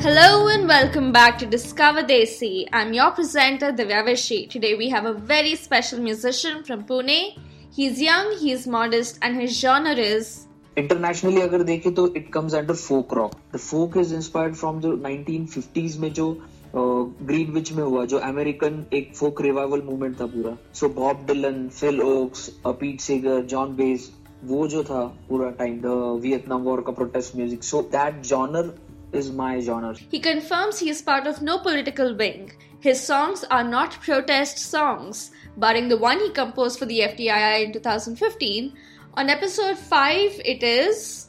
Hello 0.00 0.48
and 0.48 0.66
welcome 0.68 1.12
back 1.12 1.38
to 1.38 1.46
Discover 1.46 2.02
Desi. 2.04 2.66
I'm 2.72 2.92
your 2.92 3.10
presenter 3.10 3.72
Divya 3.72 4.02
Vishi. 4.06 4.48
Today 4.48 4.74
we 4.74 4.88
have 4.88 5.04
a 5.04 5.12
very 5.12 5.54
special 5.56 6.00
musician 6.00 6.62
from 6.64 6.84
Pune. 6.84 7.36
He's 7.76 8.00
young, 8.00 8.36
he's 8.38 8.66
modest, 8.66 9.18
and 9.22 9.40
his 9.40 9.58
genre 9.60 9.94
is 10.08 10.30
internationally 10.76 11.40
अगर 11.40 11.62
देखें 11.62 11.92
तो 11.94 12.06
it 12.16 12.32
comes 12.32 12.54
under 12.54 12.74
folk 12.74 13.14
rock 13.14 13.34
the 13.54 13.58
folk 13.58 13.96
is 13.96 14.12
inspired 14.14 14.54
from 14.54 14.80
the 14.80 14.86
1950s 15.06 15.96
में 16.00 16.12
जो 16.14 16.26
green 16.74 17.50
विच 17.52 17.72
में 17.72 17.82
हुआ 17.82 18.04
जो 18.12 18.18
American 18.30 18.84
एक 18.94 19.14
folk 19.16 19.40
revival 19.42 19.82
movement 19.82 20.20
था 20.20 20.26
पूरा 20.34 20.56
so 20.80 20.88
Bob 21.00 21.24
Dylan 21.26 21.68
Phil 21.80 22.00
Ochs 22.02 22.48
Pete 22.66 23.00
Seeger 23.00 23.42
Joan 23.54 23.76
Baez 23.76 24.10
वो 24.44 24.66
जो 24.68 24.82
था 24.84 25.00
पूरा 25.28 25.50
टाइम 25.60 25.80
द 25.80 25.94
वियतनाम 26.22 26.62
वॉर 26.62 26.80
का 26.86 26.92
protest 26.98 27.36
music 27.36 27.64
so 27.64 27.80
that 27.96 28.20
genre 28.26 28.74
is 29.13 29.31
my 29.31 29.59
genre. 29.59 29.95
He 30.09 30.19
confirms 30.19 30.79
he 30.79 30.89
is 30.89 31.01
part 31.01 31.27
of 31.27 31.41
no 31.41 31.59
political 31.59 32.15
wing. 32.15 32.51
His 32.79 33.01
songs 33.01 33.43
are 33.45 33.63
not 33.63 33.99
protest 34.01 34.57
songs, 34.57 35.31
barring 35.57 35.87
the 35.87 35.97
one 35.97 36.19
he 36.19 36.31
composed 36.31 36.79
for 36.79 36.85
the 36.85 36.99
FDII 37.01 37.65
in 37.65 37.73
2015. 37.73 38.73
On 39.15 39.29
episode 39.29 39.77
5, 39.77 40.41
it 40.45 40.63
is. 40.63 41.27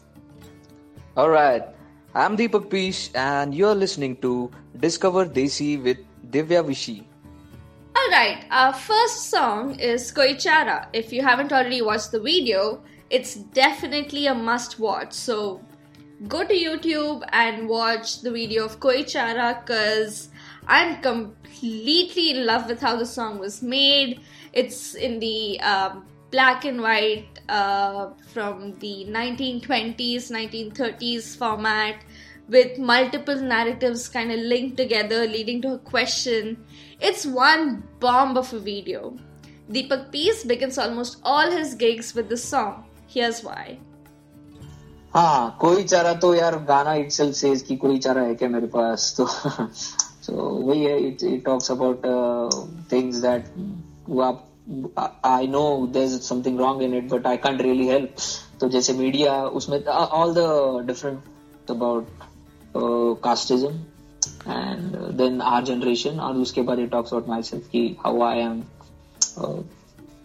Alright, 1.17 1.65
I'm 2.15 2.37
Deepak 2.37 2.71
Pish, 2.71 3.11
and 3.15 3.55
you're 3.55 3.75
listening 3.75 4.17
to 4.19 4.51
Discover 4.79 5.27
Desi 5.27 5.83
with 5.83 5.99
Divya 6.31 6.65
Vishi. 6.65 7.05
Alright, 7.95 8.47
our 8.51 8.73
first 8.73 9.29
song 9.31 9.79
is 9.79 10.11
Koi 10.11 10.35
Chara. 10.35 10.89
If 10.93 11.13
you 11.13 11.23
haven't 11.23 11.53
already 11.53 11.83
watched 11.83 12.13
the 12.13 12.21
video, 12.21 12.83
it's 13.11 13.35
definitely 13.35 14.27
a 14.27 14.35
must 14.35 14.79
watch. 14.79 15.13
So 15.13 15.61
go 16.29 16.45
to 16.45 16.55
YouTube 16.55 17.23
and 17.33 17.69
watch 17.69 18.21
the 18.21 18.31
video 18.31 18.65
of 18.65 18.79
Koi 18.81 19.03
Chara 19.03 19.61
because 19.61 20.29
I'm 20.67 21.01
completely 21.03 22.31
in 22.31 22.47
love 22.47 22.69
with 22.69 22.81
how 22.81 22.97
the 22.97 23.07
song 23.07 23.39
was 23.39 23.63
made. 23.63 24.21
It's 24.53 24.95
in 24.95 25.19
the 25.19 25.61
um, 25.61 26.07
black 26.31 26.65
and 26.65 26.81
white 26.81 27.41
uh, 27.49 28.11
from 28.33 28.79
the 28.79 29.07
1920s, 29.09 30.31
1930s 30.31 31.37
format 31.37 31.97
with 32.49 32.79
multiple 32.79 33.37
narratives 33.37 34.09
kind 34.09 34.31
of 34.31 34.39
linked 34.39 34.77
together, 34.77 35.27
leading 35.27 35.63
to 35.63 35.75
a 35.75 35.79
question. 35.79 36.65
It's 37.01 37.25
one 37.27 37.83
bomb 37.99 38.37
of 38.37 38.53
a 38.53 38.59
video. 38.59 39.17
Deepak 39.71 40.13
Peace 40.13 40.45
begins 40.45 40.77
almost 40.77 41.19
all 41.23 41.51
his 41.51 41.75
gigs 41.75 42.15
with 42.15 42.29
this 42.29 42.45
song. 42.45 42.85
Here's 43.07 43.43
why. 43.43 43.79
हाँ 45.15 45.57
कोई 45.61 45.83
चारा 45.85 46.13
तो 46.15 46.35
यार 46.35 46.59
गाना 46.59 46.95
it 46.95 47.11
says 47.13 47.63
कि 47.63 47.77
कोई 47.77 47.99
चारा 47.99 48.23
है 48.23 48.35
क्या 48.35 48.49
मेरे 48.49 48.67
पास? 48.67 49.15
तो 49.17 49.27
सो 50.23 50.33
वही 50.33 50.85
है 50.85 50.99
it 51.07 51.23
it 51.23 51.45
talks 51.45 51.71
about 51.71 52.03
things 52.93 53.17
that 53.17 53.45
आप 54.21 54.49
I 55.25 55.47
know 55.47 55.87
there 55.87 56.05
is 56.05 56.21
something 56.21 56.59
wrong 56.59 56.83
in 56.83 56.95
it 56.95 57.09
but 57.09 57.27
I 57.27 57.37
can't 57.37 57.61
really 57.63 57.89
help 57.89 58.15
तो 58.61 58.69
जैसे 58.69 58.93
मीडिया 58.93 59.45
उसमें 59.45 59.85
all 59.85 60.35
the 60.35 60.87
different 60.87 61.71
about 61.71 62.09
casteism 63.25 63.73
and 64.49 64.97
then 65.17 65.41
are 65.41 65.65
generation 65.65 66.21
और 66.21 66.37
उसके 66.37 66.63
बाद 66.63 66.79
it 66.79 66.91
talks 66.91 67.11
about 67.11 67.29
my 67.29 67.43
self 67.43 67.67
की 67.67 67.87
how 68.01 68.23
I 68.23 68.39
M 68.39 68.63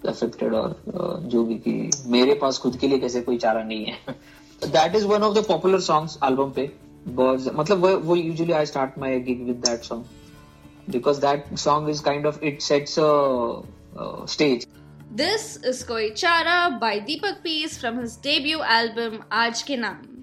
affected 0.08 0.54
और 0.54 0.70
uh, 0.70 1.30
जो 1.30 1.44
भी 1.44 1.56
कि 1.56 1.90
मेरे 2.06 2.34
पास 2.34 2.58
खुद 2.58 2.78
के 2.78 2.88
लिए 2.88 3.00
कैसे 3.00 3.22
कोई 3.22 3.38
चारा 3.38 3.64
नहीं 3.64 3.86
है। 3.86 4.16
That 4.62 4.96
is 4.96 5.06
one 5.06 5.24
of 5.24 5.38
the 5.40 5.44
popular 5.48 5.80
songs 5.82 6.18
album 6.24 6.52
पे 6.52 6.72
मतलब 7.08 7.86
वो 7.86 7.98
वो 8.00 8.16
usually 8.16 8.54
I 8.54 8.66
start 8.66 8.98
my 9.00 9.20
gig 9.20 9.46
with 9.48 9.62
that 9.68 9.84
song 9.84 10.92
because 10.92 11.22
that 11.22 11.56
song 11.58 11.90
is 11.90 12.04
kind 12.04 12.28
of 12.28 12.44
it 12.44 12.62
sets 12.62 13.00
a 13.00 14.26
stage 14.34 14.66
This 15.12 15.44
is 15.64 15.78
कोई 15.84 16.10
चारा 16.12 16.56
by 16.80 17.00
Deepak 17.02 17.38
Peace 17.44 17.78
from 17.78 17.98
his 17.98 18.18
debut 18.18 18.62
album, 18.62 19.14
Aaj 19.32 19.62
Ke 19.66 19.78
Naam. 19.84 20.17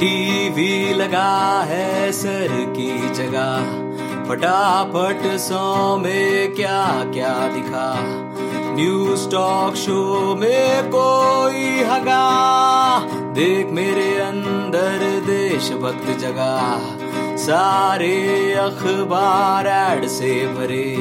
TV 0.00 0.94
लगा 0.94 1.62
है 1.62 2.12
sir 2.12 2.48
की 2.50 3.10
जगह। 3.10 3.56
फटाफट 4.28 5.36
सौ 5.36 5.96
में 5.96 6.54
क्या 6.54 7.10
क्या 7.14 7.48
दिखा। 7.48 7.96
न्यूज़ 8.74 9.30
टॉक 9.30 9.74
शो 9.74 10.34
में 10.40 10.88
कोई 10.88 11.82
हगा। 11.82 13.00
देख 13.32 13.66
मेरे 13.70 14.18
अंदर 14.18 15.20
देशभक्त 15.26 16.18
जगा। 16.20 16.80
सारे 17.36 18.52
अखबार 18.52 19.66
एड 19.66 20.08
से 20.08 20.46
भरे। 20.46 20.96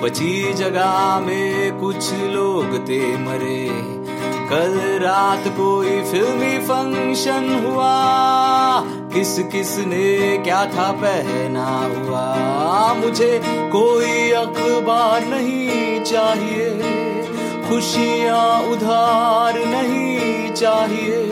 बची 0.00 0.52
जगह 0.52 1.18
में 1.18 1.78
कुछ 1.78 2.12
लोग 2.12 2.88
थे 2.88 3.16
मरे। 3.16 3.97
कल 4.50 4.98
रात 5.02 5.48
कोई 5.48 6.02
फिल्मी 6.02 6.58
फ़ंक्शन 6.58 7.66
हुआ। 7.66 7.94
किस 9.14 9.38
किस 9.38 9.78
ने 9.78 10.38
क्या 10.38 10.64
था 10.64 10.92
पहना 10.92 11.66
हुआ। 11.66 12.94
मुझे 12.94 13.42
कोई 13.46 14.30
अखबार 14.30 15.24
नहीं 15.24 16.00
चाहिए। 16.00 16.70
खुशियाँ 17.68 18.62
उधार 18.62 19.54
नहीं 19.58 20.52
चाहिए। 20.52 21.26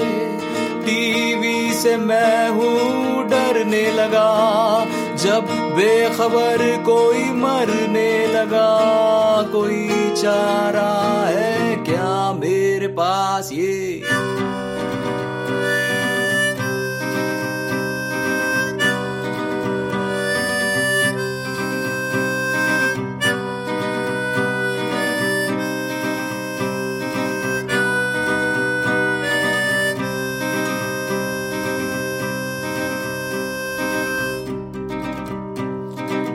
टीवी 0.86 1.74
से 1.74 1.96
मैं 1.96 2.50
हूँ 2.50 3.24
डरने 3.28 3.92
लगा। 3.92 4.86
जब 5.16 5.46
बेखबर 5.50 6.82
कोई 6.82 7.24
मरने 7.24 8.26
लगा। 8.26 8.72
कोई 9.52 9.88
चारा 10.16 11.24
है 11.28 11.76
क्या 11.76 12.32
मेरे? 12.32 12.55
पास 12.96 13.52
ये। 13.52 14.02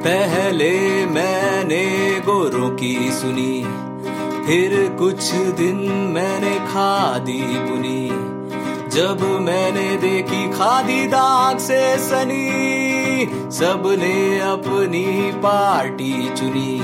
पहले 0.04 1.06
मैंने 1.06 2.20
गोरों 2.20 2.70
की 2.70 3.12
सुनी। 3.12 3.81
फिर 4.52 4.96
कुछ 5.00 5.32
दिन 5.32 5.76
मैंने 6.14 6.60
खादी 6.60 7.44
बुनी। 7.44 8.08
जब 8.90 9.40
मैंने 9.42 9.96
देखी 9.96 10.50
खादी 10.50 11.08
दाग 11.08 11.58
से 11.58 11.98
सनी, 11.98 13.26
सबने 13.52 14.40
अपनी 14.40 15.32
पार्टी 15.32 16.30
चुनी। 16.30 16.82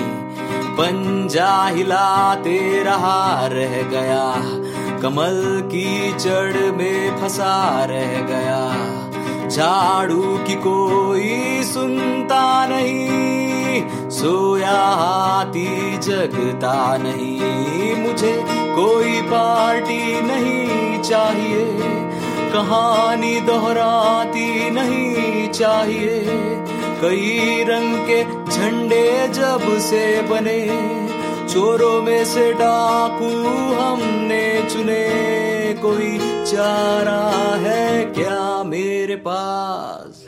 पंजा 0.73 1.67
हिलाते 1.67 2.83
रहा 2.83 3.47
रह 3.47 3.81
गया, 3.81 4.33
कमल 4.99 5.61
की 5.65 6.13
जड़ 6.13 6.71
में 6.71 7.21
फंसा 7.21 7.85
रह 7.85 8.21
गया। 8.21 8.61
झाड़ू 9.49 10.37
की 10.47 10.55
कोई 10.55 11.63
सुनता 11.63 12.67
नहीं। 12.67 13.56
सोया 14.09 14.77
हाथी 14.77 15.97
जगता 15.97 16.97
नहीं। 16.97 17.95
मुझे 17.95 18.45
कोई 18.49 19.21
पार्टी 19.21 20.21
नहीं 20.21 21.01
चाहिए। 21.01 21.67
कहानी 22.53 23.41
दोहराती 23.41 24.69
नहीं 24.69 25.49
चाहिए। 25.49 26.25
कई 27.01 27.63
रंग 27.63 27.97
के 27.97 28.23
झंडे 28.23 29.27
जब 29.27 29.79
से 29.79 30.21
बने, 30.21 30.67
चोरों 31.53 32.01
में 32.01 32.25
से 32.25 32.53
डाकू 32.53 33.29
हमने 33.81 34.67
चुने। 34.73 35.27
कोई 35.81 36.17
चारा 36.51 37.55
है 37.55 38.05
क्या 38.05 38.63
मेरे 38.63 39.15
पास? 39.15 40.26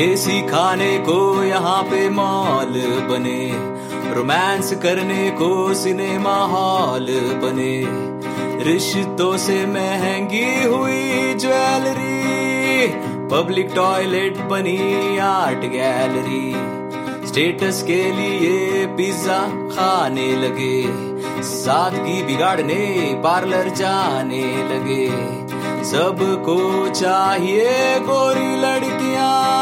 एसी 0.00 0.42
खाने 0.42 0.98
को 0.98 1.44
यहाँ 1.44 1.82
पे 1.82 2.08
मॉल 2.08 2.74
बने। 3.10 3.50
रोमांस 4.14 4.72
करने 4.72 5.30
को 5.30 5.74
सिनेमा 5.74 6.34
हॉल 6.34 7.06
बने। 7.42 7.84
रिश्तों 8.64 9.36
से 9.36 9.66
महँगी 9.66 10.64
हुई 10.64 11.34
ज्वेलरी, 11.34 12.86
पब्लिक 13.28 13.70
टॉयलेट 13.74 14.38
बनी 14.38 15.18
आर्ट 15.18 15.58
गैलरी। 15.58 16.54
स्टेटस 17.28 17.82
के 17.82 18.02
लिए 18.12 18.86
पिज्जा 18.86 19.38
खाने 19.46 20.36
लगे। 20.36 20.82
सादगी 21.42 22.22
बिगाड़ने, 22.22 23.14
पार्लर 23.24 23.68
जाने 23.68 24.44
लगे। 24.44 25.10
सबको 25.84 26.88
चाहिए 26.88 28.00
गोरी 28.00 28.56
लड़कियाँ। 28.56 29.59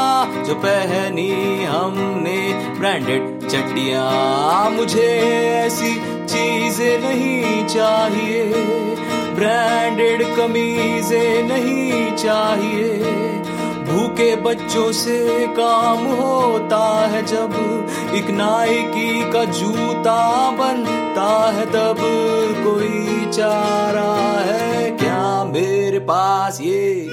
जो 0.48 0.54
पहनी 0.54 1.64
हमने 1.64 2.36
ब्रांडेड 2.78 3.48
चड्डियाँ। 3.48 4.70
मुझे 4.70 5.08
ऐसी 5.56 5.94
चीज़ें 6.24 6.98
नहीं 6.98 7.66
चाहिए। 7.66 8.44
ब्रांडेड 9.34 10.22
कमीजें 10.36 11.42
नहीं 11.42 12.16
चाहिए। 12.16 12.94
भूखे 13.84 14.36
बच्चों 14.36 14.92
से 14.92 15.46
काम 15.46 15.98
होता 15.98 17.08
है 17.08 17.22
जब 17.26 17.54
एक 18.14 18.30
नाइकी 18.30 19.32
का 19.32 19.44
जूता 19.44 20.50
बनता 20.50 21.52
है, 21.52 21.66
तब 21.66 21.96
कोई 22.64 23.26
चारा 23.32 24.10
है। 24.40 24.90
क्या 24.90 25.44
मेरे 25.44 25.98
पास 25.98 26.60
ये 26.60 27.08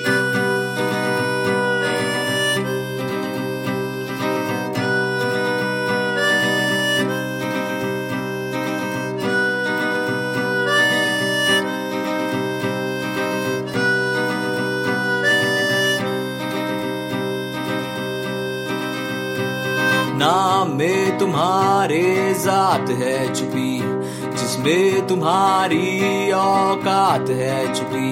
तुम्हारे 21.85 22.33
जात 22.35 22.89
है 22.91 23.33
छुपी 23.33 23.79
जिसमें 24.31 25.07
तुम्हारी 25.07 26.31
औकात 26.33 27.29
है 27.31 27.73
छुपी। 27.73 28.09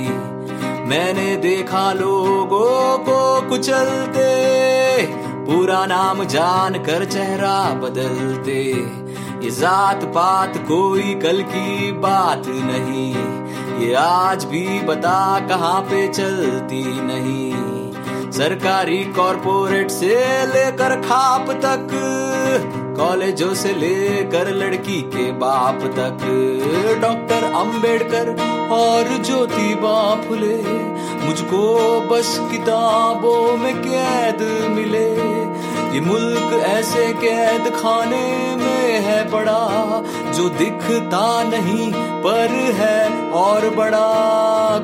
मैंने 0.89 1.35
देखा 1.37 1.81
लोगों 1.93 2.97
को 2.99 3.49
कुचलते, 3.49 4.27
पूरा 5.45 5.85
नाम 5.85 6.23
जान 6.25 6.77
कर 6.83 7.05
चेहरा 7.07 7.57
बदलते। 7.81 8.59
ये 9.41 9.49
जात 9.51 10.05
पात 10.13 10.57
कोई 10.67 11.15
कल 11.23 11.41
की 11.47 11.91
बात 11.99 12.47
नहीं, 12.47 13.09
ये 13.79 13.93
आज 13.95 14.45
भी 14.45 14.79
बता 14.83 15.23
कहाँ 15.47 15.81
पे 15.81 16.07
चलती 16.09 16.83
नहीं। 17.01 18.31
सरकारी 18.33 19.03
कॉरपोरेट 19.15 19.91
से 19.91 20.15
लेकर 20.47 20.99
खाप 21.01 21.51
तक 21.65 21.99
कॉलेजों 22.97 23.53
से 23.53 23.73
लेकर 23.73 24.49
लड़की 24.55 25.01
के 25.09 25.31
बाप 25.31 25.81
तक। 25.95 26.25
डॉक्टर 27.01 27.43
अंबेडकर 27.53 28.29
और 28.71 29.23
ज्योतिबा 29.23 29.99
फुले 30.21 30.57
मुझको 31.23 31.65
बस 32.01 32.37
किताबों 32.51 33.57
में 33.57 33.75
कैद 33.77 34.41
मिले। 34.71 35.07
ये 35.93 35.99
मुल्क 36.01 36.53
ऐसे 36.65 37.07
कैद 37.13 37.69
खाने 37.75 38.55
में 38.55 38.99
है 38.99 39.19
बड़ा, 39.31 39.63
जो 40.31 40.49
दिखता 40.49 41.43
नहीं 41.43 41.91
पर 42.23 42.55
है 42.75 43.31
और 43.31 43.69
बड़ा। 43.69 44.07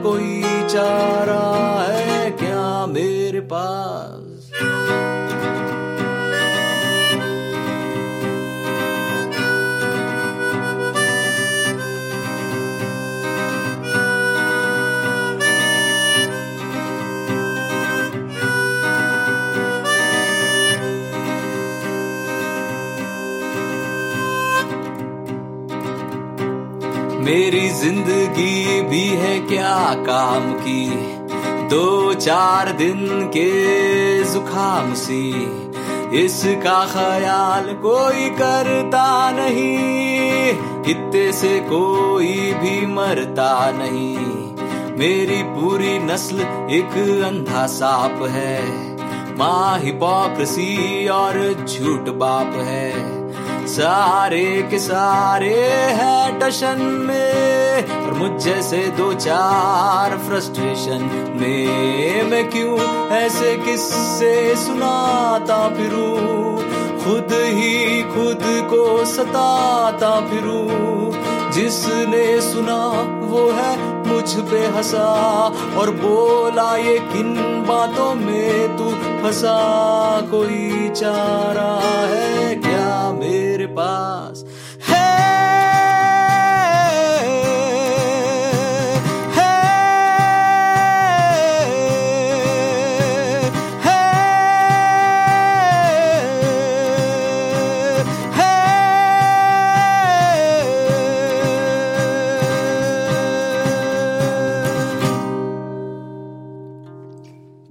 कोई 0.04 0.42
चारा 0.70 1.44
है 1.90 2.32
क्या 2.32 2.86
मेरे 2.86 3.40
पास? 3.40 4.29
ज़िंदगी 27.80 28.82
भी 28.82 29.08
है 29.08 29.40
क्या 29.40 29.94
काम 29.94 30.52
की? 30.54 30.90
दो 31.70 32.14
चार 32.14 32.72
दिन 32.72 33.08
के 33.08 34.24
जुखाम 34.24 34.94
सी। 34.94 35.30
इसका 36.24 36.86
ख्याल 36.86 37.74
कोई 37.74 38.30
करता 38.30 39.32
नहीं। 39.32 40.50
इतने 40.92 41.32
से 41.32 41.60
कोई 41.60 42.54
भी 42.54 42.86
मरता 42.86 43.72
नहीं। 43.72 44.18
मेरी 44.98 45.44
पूरी 45.44 46.00
नस्ल 46.00 46.40
एक 46.72 46.98
अंधा 47.26 47.66
सांप 47.68 48.24
है। 48.30 48.60
माँ 49.38 49.80
हिपोक्रेसी 49.80 51.08
और 51.08 51.66
झूठ 51.70 52.10
बाप 52.16 52.54
है। 52.54 53.19
सारे 53.70 54.68
के 54.72 54.80
सारे 54.80 55.54
हैं 55.98 56.40
टशन 56.40 56.82
में, 57.08 58.06
और 58.06 58.14
मुझ 58.14 58.32
जैसे 58.44 58.78
दो 58.98 59.14
चार 59.14 60.18
फ्रस्ट्रेशन 60.18 61.04
में। 61.42 62.30
मैं 62.30 62.50
क्यों 62.50 62.78
ऐसे 63.18 63.56
किस्से 63.58 64.34
सुनाता 64.56 65.58
फिरूं? 65.70 66.18
खुद 67.04 67.34
ही 67.34 68.02
खुद 68.04 68.44
को 68.70 69.06
सताता 69.06 70.20
फिरूं। 70.22 71.10
जिसने 71.52 72.26
सुना 72.42 72.82
वो 73.24 73.50
है 73.52 73.72
मुझ 74.08 74.36
पे 74.52 74.66
हंसा, 74.68 75.08
और 75.78 75.92
बोला 75.92 76.76
ये 76.78 76.98
किन 77.14 77.36
बातों 77.68 78.14
में 78.16 78.78
तू 78.78 78.90
फंसा? 79.24 79.58
कोई 80.32 80.90
चारा 80.90 81.72
है 82.08 82.56
क्या 82.56 82.79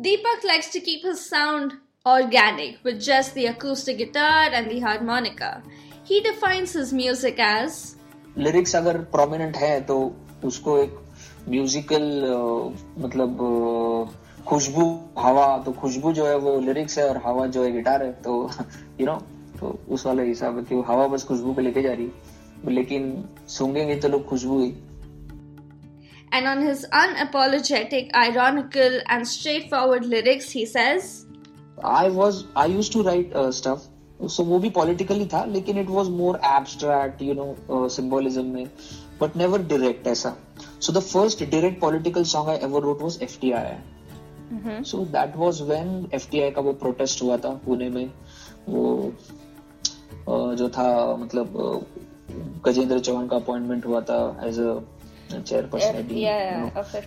Deepak 0.00 0.44
likes 0.44 0.68
to 0.68 0.80
keep 0.80 1.02
his 1.02 1.24
sound 1.24 1.74
organic 2.06 2.78
with 2.84 3.00
just 3.00 3.34
the 3.34 3.46
acoustic 3.46 3.98
guitar 3.98 4.48
and 4.52 4.70
the 4.70 4.80
harmonica. 4.80 5.62
He 6.04 6.20
defines 6.20 6.72
his 6.72 6.92
music 6.92 7.38
as 7.38 7.94
lyrics 8.38 8.74
अगर 8.76 8.96
प्रोमिनेंट 9.12 9.56
है 9.56 9.80
तो 9.86 9.94
उसको 10.44 10.76
एक 10.78 10.98
म्यूजिकल 11.48 12.02
मतलब 13.04 13.40
अ, 13.42 14.44
खुशबू 14.48 14.84
हवा 15.18 15.46
तो 15.64 15.72
खुशबू 15.80 16.12
जो 16.18 16.26
है 16.26 16.36
वो 16.44 16.58
लिरिक्स 16.66 16.98
है 16.98 17.08
और 17.08 17.16
हवा 17.26 17.46
जो 17.56 17.64
है 17.64 17.72
गिटार 17.72 18.02
है 18.02 18.12
तो 18.26 18.34
यू 19.00 19.06
नो 19.06 19.14
तो 19.60 19.78
उस 19.96 20.06
वाले 20.06 20.26
हिसाब 20.26 20.58
है 20.58 20.64
कि 20.64 20.74
वो 20.74 20.82
हवा 20.90 21.06
बस 21.14 21.24
खुशबू 21.28 21.52
पे 21.54 21.62
लेके 21.62 21.82
जा 21.82 21.92
रही 21.92 22.04
है 22.04 22.72
लेकिन 22.74 23.12
सूंघेंगे 23.56 23.96
तो 23.96 24.08
लोग 24.08 24.26
खुशबू 24.28 24.60
ही 24.62 24.72
And 26.36 26.46
on 26.48 26.58
his 26.62 26.80
unapologetic, 26.92 28.10
ironical, 28.22 28.96
and 29.14 29.26
straightforward 29.28 30.04
lyrics, 30.14 30.50
he 30.56 30.64
says, 30.72 31.06
I 31.84 32.08
was 32.10 32.42
I 32.56 32.72
use 32.72 32.92
to 32.92 33.02
write 33.02 33.32
stuff 33.54 34.26
so 34.28 34.44
वो 34.44 34.58
भी 34.58 34.70
पॉलिटिकली 34.70 35.26
था 35.32 35.44
लेकिन 35.46 35.78
it 35.78 35.88
was 35.90 36.08
more 36.10 36.40
abstract 36.46 37.22
you 37.22 37.34
know 37.34 37.88
symbolism 37.88 38.44
में 38.44 38.66
बट 39.20 39.36
नेवर 39.36 39.62
डायरेक्ट 39.68 40.06
ऐसा. 40.06 40.34
So 40.80 40.92
the 40.92 40.98
first 40.98 41.44
direct 41.50 41.80
political 41.80 42.24
song 42.32 42.48
I 42.48 42.56
ever 42.64 42.82
wrote 42.82 43.02
was 43.02 43.22
F 43.22 43.38
T 43.40 43.52
I 43.52 44.82
so 44.84 45.04
that 45.16 45.36
was 45.36 45.62
when 45.62 46.08
F 46.14 46.30
T 46.30 46.40
I 46.40 46.50
का 46.50 46.60
वो 46.60 46.72
protest 46.82 47.22
हुआ 47.22 47.36
था 47.36 47.50
पुणे 47.64 47.88
में. 47.90 48.10
वो 48.68 49.12
uh, 50.28 50.54
जो 50.54 50.68
था 50.68 51.16
मतलब 51.16 51.56
uh, 51.56 51.80
गजेंद्र 52.64 52.98
चौहान 53.00 53.26
का 53.28 53.36
अपॉइंटमेंट 53.36 53.86
हुआ 53.86 54.00
था 54.10 54.18
एज 54.46 54.58
अ 54.60 54.80
चेयरपर्सन. 55.32 56.02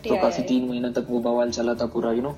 तो 0.08 0.16
काफ़ी 0.22 0.44
तीन 0.44 0.68
महीने 0.70 0.92
तक 0.92 1.08
वो 1.10 1.20
बवाल 1.20 1.52
चला 1.52 1.74
था 1.74 1.86
पूरा 1.96 2.12
यू 2.12 2.22
नो 2.22 2.36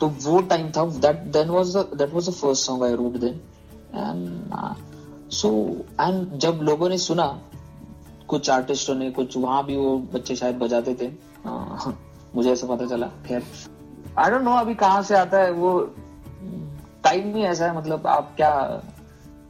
तो 0.00 0.08
वो 0.22 0.40
टाइम 0.42 0.70
था 0.70 0.84
that 1.00 1.16
then 1.32 1.48
was 1.48 1.76
that 1.76 2.14
was 2.14 2.28
the 2.28 2.32
first 2.32 2.66
song 2.66 2.84
I 2.84 2.94
wrote 2.94 3.16
then 3.16 3.40
and 3.94 5.30
so 5.32 5.50
and 6.00 6.38
जब 6.38 6.60
लोगों 6.62 6.88
ने 6.88 6.98
सुना 6.98 7.26
कुछ 8.28 8.50
आर्टिस्टों 8.50 8.94
ने 8.94 9.10
कुछ 9.10 9.36
वहाँ 9.36 9.64
भी 9.66 9.76
वो 9.76 9.96
बच्चे 10.14 10.36
शायद 10.36 10.56
बजाते 10.56 10.94
थे 10.94 11.10
आ, 11.46 11.90
मुझे 12.36 12.50
ऐसा 12.52 12.66
पता 12.66 12.86
चला 12.86 13.06
खैर। 13.26 13.42
आई 14.18 14.30
डोंट 14.30 14.42
नो 14.42 14.50
अभी 14.50 14.74
कहाँ 14.74 15.02
से 15.02 15.14
आता 15.14 15.38
है 15.38 15.50
वो 15.52 15.78
टाइम 17.04 17.34
ही 17.36 17.42
ऐसा 17.42 17.66
है 17.66 17.76
मतलब 17.78 18.06
आप 18.06 18.32
क्या 18.36 18.82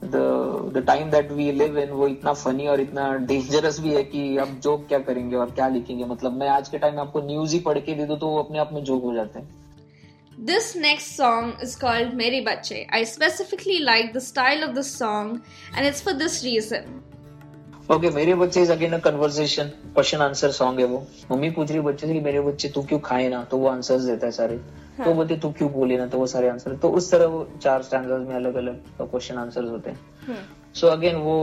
the 0.05 0.83
time 0.87 1.11
that 1.11 1.31
we 1.33 1.51
live 1.53 1.79
in 1.79 1.91
वो 1.91 2.07
इतना 2.09 2.33
फनी 2.33 2.67
और 2.67 2.81
इतना 2.81 3.13
डेंजरस 3.17 3.81
भी 3.81 3.95
है 3.95 4.03
कि 4.05 4.37
आप 4.37 4.49
जोक 4.63 4.87
क्या 4.89 4.99
करेंगे 4.99 5.37
और 5.37 5.51
क्या 5.51 5.69
लिखेंगे। 5.69 6.05
मतलब 6.05 6.33
मैं 6.33 6.49
आज 6.49 6.69
के 6.69 6.79
टाइम 6.79 6.95
में 6.95 7.01
आपको 7.03 7.21
न्यूज़ 7.21 7.55
ही 7.55 7.61
पढ़ 7.61 7.79
के 7.79 7.95
दे 7.95 8.05
दूँ 8.05 8.19
तो 8.19 8.29
वो 8.29 8.39
अपने 8.39 8.59
आप 8.59 8.73
में 8.73 8.85
जोक 8.85 9.03
हो 9.03 9.15
जाते 9.15 9.39
हैं। 9.39 9.64
This 10.49 10.75
next 10.77 11.17
song 11.17 11.55
is 11.63 11.75
called 11.75 12.13
Mere 12.13 12.43
Bache. 12.45 12.87
I 12.93 13.05
specifically 13.05 13.79
like 13.81 14.13
the 14.13 14.21
style 14.21 14.63
of 14.63 14.75
the 14.75 14.83
song 14.83 15.41
and 15.75 15.87
it's 15.87 16.03
for 16.03 16.13
this 16.13 16.35
reason. 16.45 16.91
Okay 17.91 18.11
मेरे 18.11 18.35
बच्चे 18.35 18.63
is 18.63 18.73
again 18.73 18.93
a 18.93 18.99
conversation 19.07 19.69
question 19.95 20.21
answer 20.23 20.51
song 20.59 20.81
है 20.81 20.87
वो. 20.87 21.03
मम्मी 21.31 21.51
पूछ 21.51 21.71
रही 21.71 21.81
बच्चे 21.89 22.07
से 22.07 22.13
कि 22.13 22.21
मेरे 22.21 22.41
बच्चे 22.51 22.69
तू 22.75 22.83
क्यों 22.83 22.99
खाए 23.09 23.29
ना? 23.29 23.43
तो 23.45 23.59
वो 23.59 23.69
आंसर्स 23.69 24.03
देता 24.03 24.27
है 24.27 24.33
सारे. 24.33 24.57
हाँ. 24.99 25.07
तो 25.07 25.15
बोलते 25.15 25.37
तू 25.37 25.53
क्यों 25.59 25.71
बोले 25.73 25.97
ना? 25.99 26.07
तो 26.07 26.19
वो 26.19 26.27
सारे 26.37 26.49
आंसर 26.49 26.77
तो 26.85 26.91
उस 27.01 27.11
तरह 27.11 27.27
वो 27.27 27.47
चार 27.63 27.83
स्टैंडर्ड 27.83 28.29
में 28.29 28.35
अलग 28.37 28.55
अलग 28.65 29.01
क्वेश्चन 29.01 29.39
आंसर 29.39 29.65
होते 29.65 29.91
हैं. 29.91 29.99
सो 30.75 30.89
हाँ। 30.89 30.97
अगेन 30.97 31.17
वो 31.17 31.37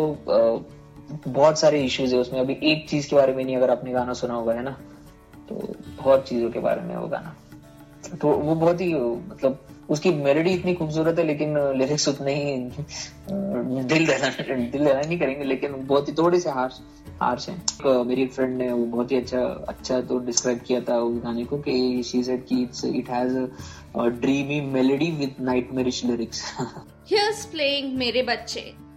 बहुत 1.27 1.59
सारे 1.59 1.83
इश्यूज़ 1.85 2.15
है 2.15 2.21
उसमें. 2.21 2.39
अभी 2.39 2.59
एक 2.71 2.89
चीज़ 2.89 3.09
के 3.09 3.15
बारे 3.15 3.33
में 3.33 3.43
नहीं 3.43 3.57
अगर 3.57 3.71
आपने 3.71 3.91
गाना 3.91 4.13
सुना 4.25 4.33
होगा 4.33 4.53
है 4.53 4.63
ना? 4.63 4.77
तो 5.49 5.73
बहुत 6.03 6.27
चीज़ों 6.29 6.51
के 6.51 6.59
बारे 6.59 6.81
में 6.81 6.95
वो 6.95 7.07
गाना. 7.07 7.35
तो 8.11 8.27
वो 8.29 8.55
बहुत 8.55 8.81
ही 8.81 8.93
मतलब 8.93 9.59
उसकी 9.89 10.11
मेलोडी 10.13 10.51
इतनी 10.51 10.73
खूबसूरत 10.73 11.19
है, 11.19 11.25
लेकिन 11.25 11.57
लिरिक्स 11.77 12.07
उतने 12.09 12.33
ही 12.35 12.55
दिल 13.83 14.05
दहला 14.07 14.29
दिल 14.29 14.83
दहला 14.83 15.01
नहीं 15.01 15.19
करेंगे, 15.19 15.43
लेकिन 15.43 15.75
बहुत 15.87 16.07
ही 16.09 16.13
थोड़े 16.13 16.39
से 16.39 16.49
हार्श 16.49 16.79
हार्श 17.21 17.47
है। 17.49 17.55
मेरी 18.05 18.25
फ्रेंड 18.27 18.57
ने 18.57 18.71
वो 18.71 18.85
बहुत 18.85 19.11
ही 19.11 19.17
अच्छा 19.17 19.41
अच्छा 19.69 19.99
तो 20.01 20.19
डिस्क्राइब 20.19 20.59
किया 20.67 20.79
था 20.81 20.97
उस 20.99 21.21
गाने 21.23 21.43
को 21.45 21.57
कि 21.57 22.03
शी 22.03 22.23
सेड 22.23 22.45
कि 22.45 22.61
it's 22.63 22.85
it 22.85 23.09
has 23.09 23.37
dreamy 24.21 24.61
melody 24.73 25.11
with 25.19 25.35
nightmarish 25.41 26.03
lyrics 26.05 26.43
Here's 27.11 27.43
playing 27.53 27.93
मेरे 27.99 28.23
बच्चे। 28.23 28.90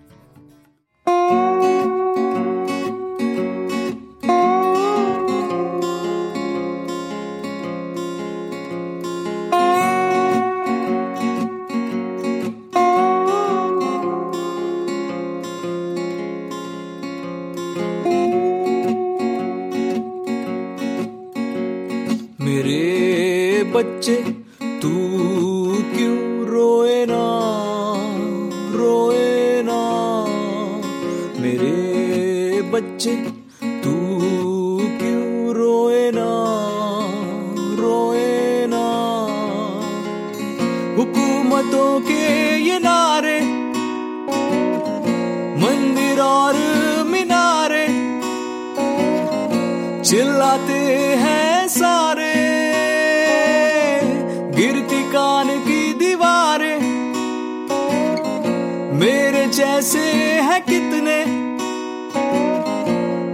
जैसे 59.55 60.01
हैं 60.19 60.63
कितने? 60.63 61.25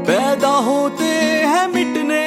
पैदा 0.05 0.49
होते 0.49 1.05
हैं 1.45 1.67
मिटने। 1.69 2.25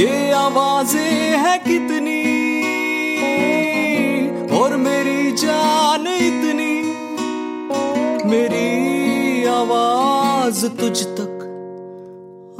ये 0.00 0.30
आवाज़ें 0.30 1.38
हैं 1.38 1.60
कितनी? 1.60 2.22
और 4.58 4.76
मेरी 4.76 5.32
जान 5.32 6.06
इतनी। 6.06 6.82
मेरी 8.28 9.44
आवाज़ 9.44 10.66
तुझ 10.66 11.02
तक 11.02 11.44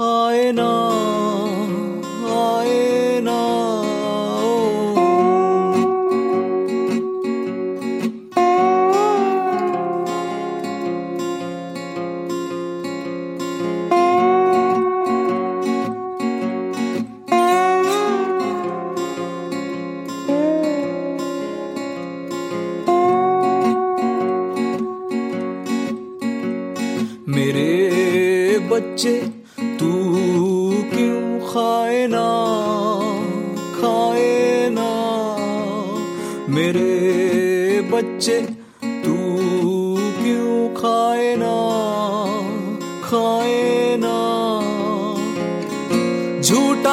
आए 0.01 0.53
ना। 0.53 0.78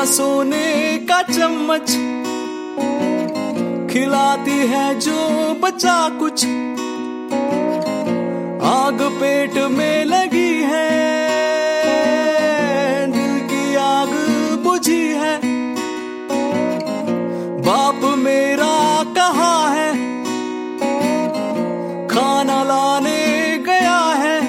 सोने 0.06 0.98
का 1.10 1.22
चम्मच 1.22 1.92
खिलाती 3.92 4.58
है 4.68 4.88
जो 5.00 5.20
बचा 5.62 5.98
कुछ। 6.20 6.46
आग 8.66 9.02
पेट 9.22 9.58
में 9.72 10.06
लगी 10.06 10.54
है, 10.64 10.90
दिल 13.08 13.40
की 13.50 13.76
आग 13.76 14.14
बुझी 14.64 15.06
है। 15.14 15.36
बाप 17.62 18.02
मेरा 18.18 18.76
कहा 19.18 19.56
है, 19.70 19.92
खाना 22.08 22.64
लाने 22.64 23.22
गया 23.68 24.00
है। 24.24 24.40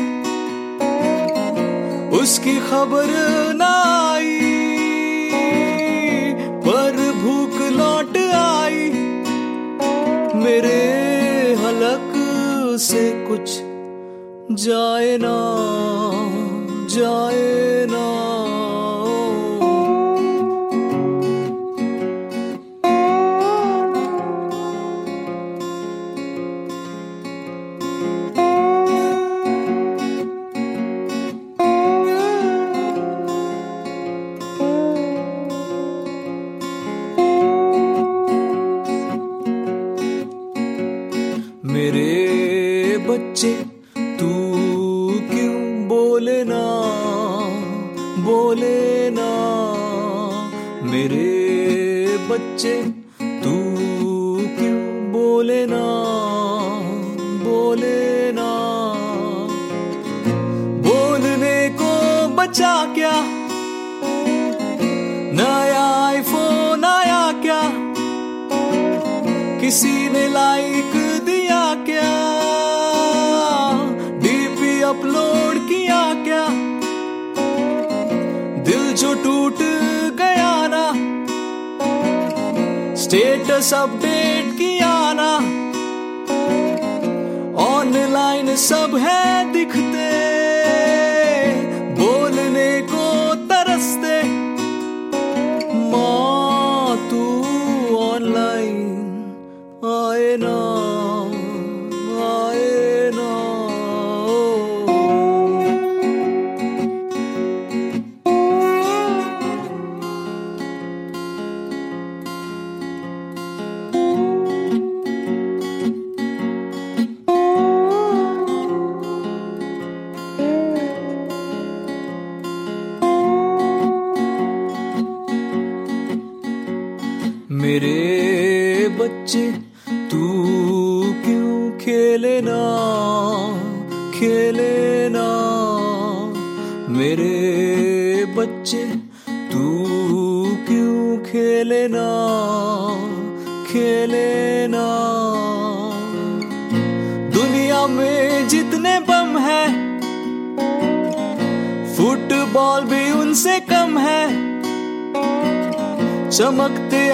उसकी 2.20 2.56
खबर 2.60 3.14
जाए 14.66 15.16
ना 15.22 15.34
जाए 16.94 17.85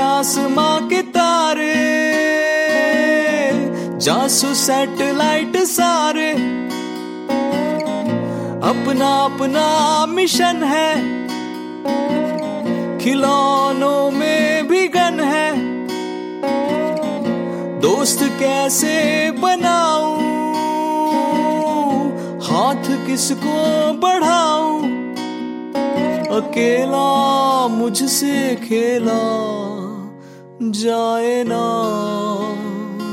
आसमां 0.03 0.89
के 0.89 1.03
तारे 1.13 1.75
जासू 3.99 4.55
सैटेलाइट 4.55 5.57
सारे। 5.69 6.31
अपना 8.63 9.11
अपना 9.25 9.67
मिशन 10.07 10.63
है, 10.65 10.91
खिलौनों 12.99 14.11
में 14.11 14.69
भी 14.69 14.87
गन 14.89 15.21
है। 15.25 15.49
दोस्त 17.81 18.19
कैसे 18.41 18.97
बनाऊँ, 19.39 20.17
हाथ 22.41 22.91
किसको 23.07 23.59
बढ़ाऊं? 23.99 24.81
अकेला 26.33 27.09
मुझसे 27.69 28.37
खेला। 28.57 29.21
जाए 30.73 31.45
ना 31.45 31.65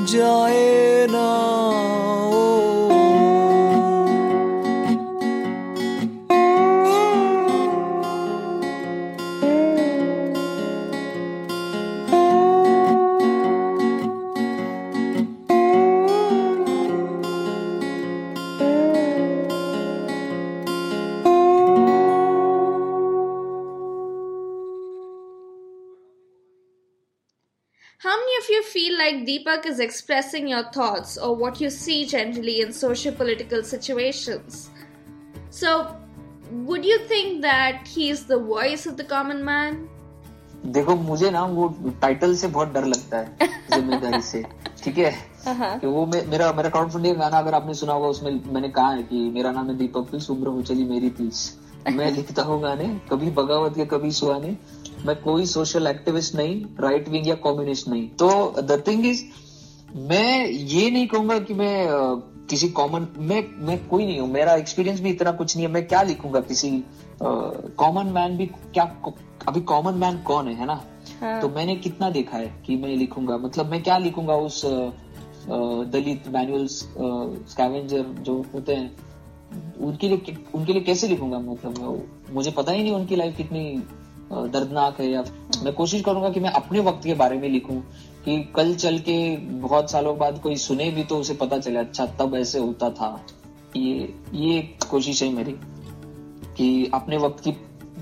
जाए 0.06 1.08
ना। 1.10 2.29
Like 29.10 29.26
Deepak 29.26 29.66
is 29.66 29.80
expressing 29.80 30.48
your 30.48 30.64
thoughts 30.72 31.18
or 31.18 31.36
what 31.36 31.62
you 31.62 31.70
see 31.70 32.06
generally 32.06 32.62
in 32.62 32.74
socio 32.74 33.12
political 33.12 33.64
situations? 33.64 34.70
So, 35.52 35.96
would 36.52 36.86
you 36.86 37.00
think 37.08 37.42
that 37.42 37.88
he 37.88 38.10
is 38.10 38.26
the 38.26 38.40
voice 38.40 38.86
of 38.86 38.98
the 38.98 39.04
common 39.16 39.44
man? 39.44 39.88
देखो 40.76 40.96
मुझे 40.96 41.30
ना 41.32 41.44
वो 41.58 41.68
टाइटल 42.02 42.34
से 42.36 42.48
बहुत 42.48 42.72
डर 42.74 42.86
लगता 42.86 43.18
है 43.18 43.48
ज़िम्मेदारी 43.72 44.22
से 44.22 44.44
ठीक 44.84 44.98
है 44.98 45.12
कि 45.48 45.88
वो 45.88 46.06
मे, 46.06 46.22
मेरा 46.32 46.52
मेरा 46.54 46.70
फंडिंग 46.70 47.16
गाना 47.18 47.38
अगर 47.38 47.54
आपने 47.54 47.74
सुना 47.82 47.94
होगा 47.94 48.08
उसमें 48.08 48.32
मैंने 48.54 48.70
कहा 48.70 48.90
है 48.90 49.04
कि 49.04 49.20
मेरा 49.36 49.52
नाम 49.52 49.70
है 49.70 49.78
दीपक 49.78 50.10
पीस 50.12 50.30
उम्र 50.32 50.48
हो 50.48 50.62
चली 50.70 50.84
मेरी 50.90 51.10
तीस 51.22 51.40
मैं 51.96 52.12
लिखता 52.12 52.44
हूँ 52.50 52.62
गाने 52.62 52.88
कभी 53.12 53.30
बगावत 53.40 53.76
के 53.76 53.86
कभी 53.96 54.12
सुहाने 54.12 54.56
मैं 55.06 55.16
कोई 55.22 55.46
सोशल 55.46 55.88
एक्टिविस्ट 55.88 56.36
नहीं 56.36 56.64
राइट 56.80 57.10
विंग 57.10 57.28
या 57.28 57.36
कम्युनिस्ट 57.44 57.88
नहीं। 57.88 58.08
तो 58.10 58.62
द 58.62 58.84
थिंग 58.88 59.06
इज़ 59.06 59.24
मैं 60.10 60.48
ये 60.48 60.90
नहीं 60.92 61.08
कहूँगा 61.08 61.38
कि 61.40 61.54
मैं 61.54 61.88
किसी 62.50 62.70
कॉमन 62.70 63.08
मैं 63.20 63.44
मैं 63.66 63.78
कोई 63.88 64.06
नहीं 64.06 64.20
हूँ। 64.20 64.30
मेरा 64.32 64.54
एक्सपीरियंस 64.56 65.00
भी 65.02 65.10
इतना 65.10 65.32
कुछ 65.32 65.56
नहीं 65.56 65.66
है। 65.68 65.72
मैं 65.74 65.86
क्या 65.88 66.02
लिखूँगा 66.04 66.40
किसी 66.42 66.72
कॉमन 67.22 68.08
मैन 68.14 68.38
भी 68.38 68.46
क्या 68.46 68.84
अभी 69.48 69.62
कॉमन 69.64 69.94
मैन 69.96 70.18
कौन 70.24 70.48
है 70.48 70.56
है 70.56 70.66
ना? 70.66 70.76
तो 71.42 71.50
मैंने 71.50 71.76
कितना 71.78 72.10
देखा 72.10 72.38
है 72.38 72.48
कि 72.66 72.76
मैं 72.78 72.96
लिखूँगा। 72.98 73.38
मतलब 73.38 73.72
मैं 73.72 73.82
क्या 73.84 73.98
लिखूँगा 73.98 74.36
उस 74.38 74.62
दलित 75.92 76.28
मैनुअल 76.28 76.68
स्कैवेंजर 76.68 78.04
जो 78.22 78.36
होते 78.54 78.76
हैं 78.76 78.92
उनके 79.82 80.08
लिए 80.10 80.36
उनके 80.56 80.74
लिए 80.74 80.82
कैसे 80.82 81.08
लिखूँगा? 81.08 81.40
मतलब 81.40 82.34
मुझे 82.34 82.52
पता 82.52 82.72
ही 82.72 82.84
नहीं 82.84 82.94
उनकी 82.94 83.16
लाइफ 83.16 83.38
कितनी 83.38 83.82
दर्दनाक 84.32 85.00
है 85.00 85.10
या 85.12 85.24
मैं 85.64 85.74
कोशिश 85.74 86.02
करूँगा 86.02 86.30
कि 86.30 86.40
मैं 86.40 86.52
अपने 86.52 86.80
वक्त 86.80 87.04
के 87.04 87.14
बारे 87.14 87.38
में 87.38 87.48
लिखूं 87.50 87.80
कि 88.26 88.38
कल 88.56 88.74
चल 88.76 88.98
के 89.00 89.16
बहुत 89.38 89.92
सालों 89.92 90.18
बाद 90.18 90.40
कोई 90.40 90.56
सुने 90.58 90.90
भी 90.92 91.04
तो 91.04 91.18
उसे 91.18 91.34
पता 91.34 91.58
चले 91.60 91.80
अच्छा 91.80 92.06
तब 92.20 92.36
ऐसे 92.36 92.60
होता 92.60 92.90
था। 92.90 93.10
ये 93.76 94.14
ये 94.34 94.62
कोशिश 94.90 95.24
है 95.24 95.32
मेरी 95.34 95.56
कि 96.58 96.90
अपने 96.94 97.18
वक्त 97.18 97.44
की 97.44 97.52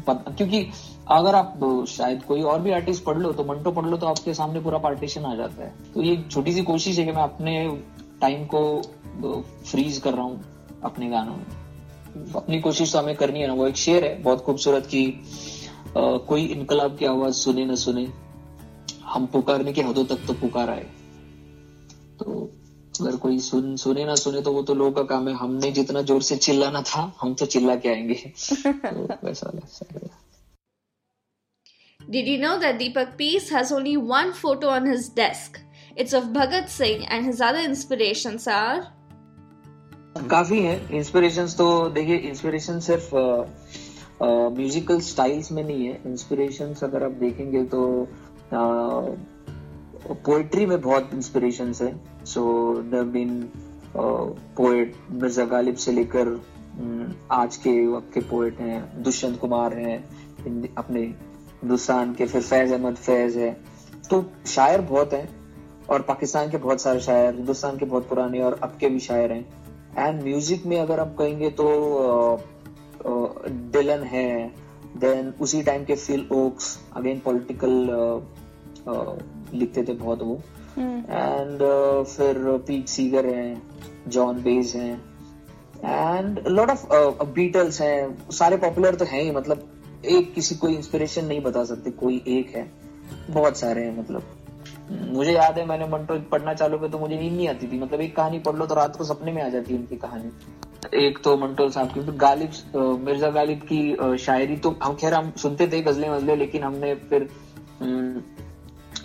पता, 0.07 0.31
क्योंकि 0.31 0.67
अगर 1.09 1.35
आप 1.35 1.85
शायद 1.87 2.23
कोई 2.23 2.41
और 2.43 2.61
भी 2.61 2.71
आर्टिस्ट 2.71 3.03
पढ़ 3.03 3.17
लो 3.17 3.31
तो 3.31 3.43
मंटो 3.43 3.71
पढ़ 3.71 3.85
लो 3.85 3.97
तो 3.97 4.07
आपके 4.07 4.33
सामने 4.33 4.59
पूरा 4.59 4.77
पार्टीशन 4.77 5.25
आ 5.25 5.35
जाता 5.35 5.63
है। 5.63 5.73
तो 5.93 6.01
ये 6.01 6.17
छोटी 6.31 6.53
सी 6.53 6.63
कोशिश 6.63 6.97
है 6.99 7.05
कि 7.05 7.11
मैं 7.11 7.23
अपने 7.23 7.81
टाइम 8.21 8.45
को 8.45 8.81
फ्रीज 9.65 9.97
कर 9.97 10.13
रहा 10.13 10.23
हूँ 10.23 10.41
अपने 10.83 11.09
गानों 11.09 11.35
में। 11.35 12.33
अपनी 12.35 12.59
कोशिश 12.61 12.91
तो 12.93 12.99
हमें 12.99 13.15
करनी 13.15 13.41
है 13.41 13.47
ना, 13.47 13.53
वो 13.53 13.67
एक 13.67 13.77
शेर 13.77 14.03
है, 14.03 14.21
बहुत 14.23 14.41
खूबसूरत 14.41 14.85
की 14.85 15.05
कोई 15.99 16.45
इनकलाब 16.45 16.97
की 16.97 17.05
आवाज़ 17.05 17.33
सुने 17.33 17.65
न 17.65 17.75
सुने 17.75 18.13
हम 19.03 19.25
पुकारने 19.25 19.73
की 19.73 19.81
हदों 19.81 20.05
तक 20.05 20.15
तो 20.15 20.33
पुकार 20.33 20.69
आए। 20.69 20.89
तो 22.19 22.51
अगर 23.01 23.15
कोई 23.15 23.39
सुन 23.39 23.75
सुने 23.75 24.05
ना 24.05 24.15
सुने 24.15 24.41
तो 24.41 24.51
वो 24.51 24.61
तो 24.61 24.73
लोगों 24.73 24.91
का 24.91 25.03
काम 25.03 25.27
है। 25.27 25.33
हमने 25.33 25.71
जितना 25.71 26.01
ज़ोर 26.01 26.21
से 26.21 26.37
चिल्लाना 26.37 26.81
था 26.81 27.17
हम 27.21 27.33
तो 27.33 27.45
चिल्ला 27.45 27.75
के 27.75 27.89
आएँगे। 27.89 28.13
तो 28.67 29.27
वैसा 29.27 29.51
वैसा 29.55 29.85
Did 32.11 32.27
you 32.27 32.37
know 32.41 32.61
that 32.61 32.79
Deepak 32.81 33.09
Peace 33.17 33.49
has 33.51 33.71
only 33.79 33.95
one 34.11 34.29
photo 34.43 34.69
on 34.69 34.85
his 34.93 35.07
desk? 35.09 35.57
It's 35.99 36.13
of 36.13 36.25
Bhagat 36.27 36.69
Singh, 36.69 37.05
and 37.05 37.25
his 37.25 37.41
other 37.41 37.63
inspirations 37.69 38.47
are? 38.47 38.79
काफ़ी 40.29 40.61
है। 40.61 40.95
इंस्पिरेशंस 40.97 41.57
तो 41.57 41.89
देखिए 41.89 42.15
इंस्पिरेशन 42.15 42.79
सिर्फ़ 42.79 43.15
म्यूजिकल 44.21 44.99
स्टाइल्स 45.01 45.51
में 45.51 45.63
नहीं 45.63 45.85
है। 45.85 46.01
इंस्पिरेशंस 46.05 46.83
अगर 46.83 47.03
आप 47.03 47.11
देखेंगे 47.19 47.63
तो 47.65 48.07
पोएट्री 50.25 50.65
में 50.65 50.79
बहुत 50.81 51.09
इंस्पिरेशंस 51.13 51.81
है। 51.81 51.95
So 52.25 52.43
been 52.85 53.41
poet 53.95 54.95
Mirza 55.11 55.45
Ghalib 55.45 55.75
से 55.75 55.91
लेकर 55.91 56.39
आज 57.31 57.55
के 57.57 57.85
वक्त 57.87 58.13
के 58.13 58.19
पोएट 58.29 58.59
हैं, 58.59 59.03
दुष्यंत 59.03 59.39
कुमार 59.39 59.73
हैं 59.75 60.73
अपने 60.75 61.01
हिंदुस्तान 61.01 62.13
के 62.13 62.25
फिर 62.25 62.41
फैज 62.41 62.71
अहमद 62.71 62.95
फैज 62.97 63.37
है। 63.37 63.51
तो 64.09 64.23
शायर 64.47 64.81
बहुत 64.83 65.13
हैं 65.13 65.29
और 65.89 66.01
पाकिस्तान 66.01 66.49
के 66.51 66.57
बहुत 66.57 66.81
सारे 66.81 66.99
शायर, 66.99 67.35
हिंदुस्तान 67.35 67.77
के 67.77 67.85
बहुत 67.85 68.07
पुराने 68.09 68.41
और 68.41 68.59
अब 68.63 68.77
के 68.79 68.89
भी 68.89 68.99
शायर 68.99 69.31
हैं। 69.31 69.45
एंड 69.97 70.21
म्यूज़िक 70.23 70.65
में 70.65 70.79
अगर 70.79 70.99
आप 70.99 71.15
कहेंगे 71.19 71.49
तो 71.51 71.65
डिलन 73.73 74.03
है 74.03 74.29
देन 74.97 75.33
उसी 75.41 75.61
टाइम 75.63 75.83
के 75.85 75.95
फिल 75.95 76.27
ओक्स 76.33 76.77
अगेन 76.95 77.19
पॉलिटिकल 77.19 77.71
लिखते 79.53 79.83
थे 79.83 79.93
बहुत 79.93 80.21
वो। 80.21 80.35
एंड 80.77 81.59
फिर 82.05 82.57
पीट 82.67 82.87
सीगर 82.87 83.25
हैं 83.25 83.61
जॉन 84.07 84.41
बेज 84.43 84.75
हैं। 84.75 84.93
एंड 85.83 86.47
लॉट 86.47 86.69
ऑफ़ 86.69 87.23
बीटल्स 87.25 87.81
हैं। 87.81 88.29
सारे 88.31 88.57
पॉपुलर 88.57 88.95
तो 88.95 89.05
हैं 89.05 89.21
ही 89.23 89.31
मतलब 89.31 89.67
एक 90.05 90.33
किसी 90.33 90.55
कोई 90.55 90.75
इंस्पिरेशन 90.75 91.25
नहीं 91.25 91.41
बता 91.41 91.63
सकते 91.65 91.91
कोई 91.91 92.23
एक 92.27 92.55
है। 92.55 92.69
बहुत 93.29 93.57
सारे 93.57 93.83
हैं 93.83 93.97
मतलब। 93.99 94.23
मुझे 95.11 95.31
याद 95.31 95.57
है 95.57 95.65
मैंने 95.65 95.87
मंटो 95.87 96.19
पढ़ना 96.31 96.53
चालू 96.53 96.77
किया 96.77 96.89
तो 96.89 96.99
मुझे 96.99 97.15
नींद 97.15 97.33
नहीं 97.33 97.47
आती 97.47 97.67
थी। 97.67 97.79
मतलब 97.79 98.01
एक 98.01 98.15
कहानी 98.15 98.39
पढ़ 98.39 98.55
लो 98.55 98.65
तो 98.65 98.75
रात 98.75 98.95
को 98.95 99.03
सपने 99.03 99.31
में 99.31 99.41
आ 99.43 99.47
जाती 99.49 99.73
है 99.73 99.79
उनकी 99.79 99.95
कहानी। 99.97 100.31
एक 100.93 101.17
तो 101.23 101.35
मंटोल 101.37 101.69
साहब 101.71 101.93
की 101.93 102.17
गालिब 102.17 102.51
मिर्ज़ा 103.05 103.29
गालिब 103.29 103.61
की 103.71 104.17
शायरी 104.17 104.55
तो 104.57 104.75
हम 104.83 104.95
खैर 104.95 105.13
हम 105.13 105.31
सुनते 105.37 105.67
थे 105.67 105.81
गजलें 105.81 106.09
वजले 106.09 106.35
लेकिन 106.35 106.63
हमने 106.63 106.93
फिर 107.09 107.27
अम, 107.81 108.21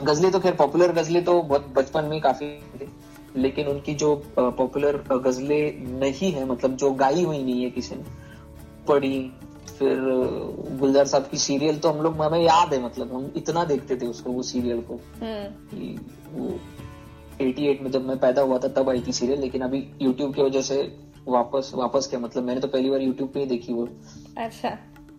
गजलें 0.02 0.30
तो 0.32 0.40
खैर 0.40 0.54
पॉपुलर 0.54 0.92
गजलें 0.92 1.24
तो 1.24 1.40
बहुत 1.42 1.72
बचपन 1.76 2.04
में 2.04 2.20
काफ़ी 2.20 2.46
थी 2.80 2.88
लेकिन 3.36 3.66
उनकी 3.66 3.94
जो 3.94 4.14
पॉपुलर 4.38 4.96
गजलें 5.12 5.98
नहीं 6.00 6.32
है 6.32 6.44
मतलब 6.44 6.76
जो 6.76 6.90
गाई 6.92 7.22
हुई 7.22 7.42
नहीं 7.42 7.62
है 7.64 7.70
किसी 7.70 7.94
ने 7.94 8.02
पढ़ी 8.88 9.30
फिर 9.78 9.98
गुलजार 10.80 11.06
साहब 11.06 11.28
की 11.30 11.38
सीरियल 11.38 11.78
तो 11.78 11.90
हम 11.92 12.02
लोग 12.02 12.20
हमें 12.22 12.40
याद 12.40 12.74
है 12.74 12.82
मतलब 12.84 13.14
हम 13.14 13.32
इतना 13.36 13.64
देखते 13.64 13.96
थे 13.96 14.06
उसको 14.06 14.30
वो 14.30 14.42
सीरियल 14.42 14.80
को 14.80 14.98
कि 15.22 15.96
वो 16.32 16.48
88 17.40 17.80
में 17.82 17.90
जब 17.90 18.06
मैं 18.08 18.18
पैदा 18.18 18.42
हुआ 18.42 18.58
था 18.58 18.68
तब 18.68 18.88
आई 18.88 19.00
थी 19.06 19.12
सीरियल 19.12 19.40
लेकिन 19.40 19.62
अभी 19.62 19.86
यूट्यूब 20.02 20.34
की 20.34 20.42
वजह 20.42 20.60
से 20.60 20.82
वापस 21.28 21.70
वापस 21.74 22.06
क्या 22.10 22.20
मतलब? 22.20 22.44
मैंने 22.44 22.60
तो 22.60 22.68
पहली 22.68 22.90
बार 22.90 23.00
यूट्यूब 23.00 23.30
पे 23.30 23.40
ही 23.40 23.46
देखी 23.46 23.72
वो। 23.72 23.88
अच्छा। 24.38 24.70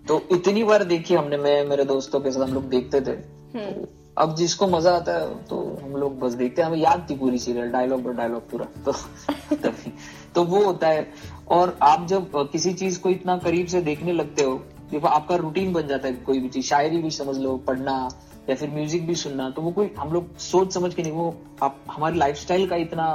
तो 0.07 0.21
इतनी 0.31 0.63
बार 0.63 0.83
देखी 0.83 1.13
हमने 1.13 1.37
मैं 1.37 1.63
मेरे 1.65 1.85
दोस्तों 1.85 2.19
के 2.19 2.31
साथ 2.31 2.41
हम 2.41 2.53
लोग 2.53 2.63
देखते 2.69 3.01
थे। 3.01 3.15
तो 3.55 3.87
अब 4.17 4.35
जिसको 4.35 4.67
मज़ा 4.67 4.91
आता 4.91 5.13
है 5.13 5.35
तो 5.45 5.57
हम 5.83 5.95
लोग 5.95 6.19
बस 6.19 6.33
देखते 6.33 6.61
हैं। 6.61 6.69
हमें 6.69 6.77
याद 6.77 7.05
थी 7.09 7.15
पूरी 7.15 7.37
सीरियल 7.37 7.71
डायलॉग 7.71 8.03
पर 8.03 8.13
डायलॉग 8.13 8.49
पूरा। 8.49 8.65
तो 8.85 8.91
तभी। 9.55 9.93
तो 10.35 10.43
वो 10.43 10.63
होता 10.65 10.87
है। 10.87 11.07
और 11.51 11.77
आप 11.81 12.05
जब 12.07 12.31
किसी 12.51 12.73
चीज़ 12.73 12.99
को 12.99 13.09
इतना 13.09 13.37
करीब 13.37 13.67
से 13.67 13.81
देखने 13.81 14.13
लगते 14.13 14.43
हो 14.43 14.55
देखो 14.91 15.07
आपका 15.07 15.35
रूटीन 15.35 15.73
बन 15.73 15.87
जाता 15.87 16.07
है 16.07 16.13
कोई 16.15 16.39
भी 16.39 16.49
चीज़। 16.49 16.65
शायरी 16.65 16.97
भी 16.97 17.09
समझ 17.11 17.37
लो 17.37 17.55
पढ़ना 17.57 18.09
या 18.49 18.55
फिर 18.55 18.69
म्यूज़िक 18.69 19.07
भी 19.07 19.15
सुनना। 19.15 19.49
तो 19.49 19.61
वो 19.61 19.71
कोई 19.71 19.91
हम 19.99 20.13
लोग 20.13 20.37
सोच 20.37 20.73
समझ 20.73 20.93
के 20.93 21.01
नहीं 21.01 21.11
वो 21.11 21.35
आप 21.63 21.79
हमारे 21.91 22.15
लाइफस्टाइल 22.15 22.67
का 22.67 22.75
इतना 22.75 23.07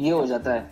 ये 0.00 0.10
हो 0.10 0.26
जाता 0.26 0.52
है। 0.52 0.70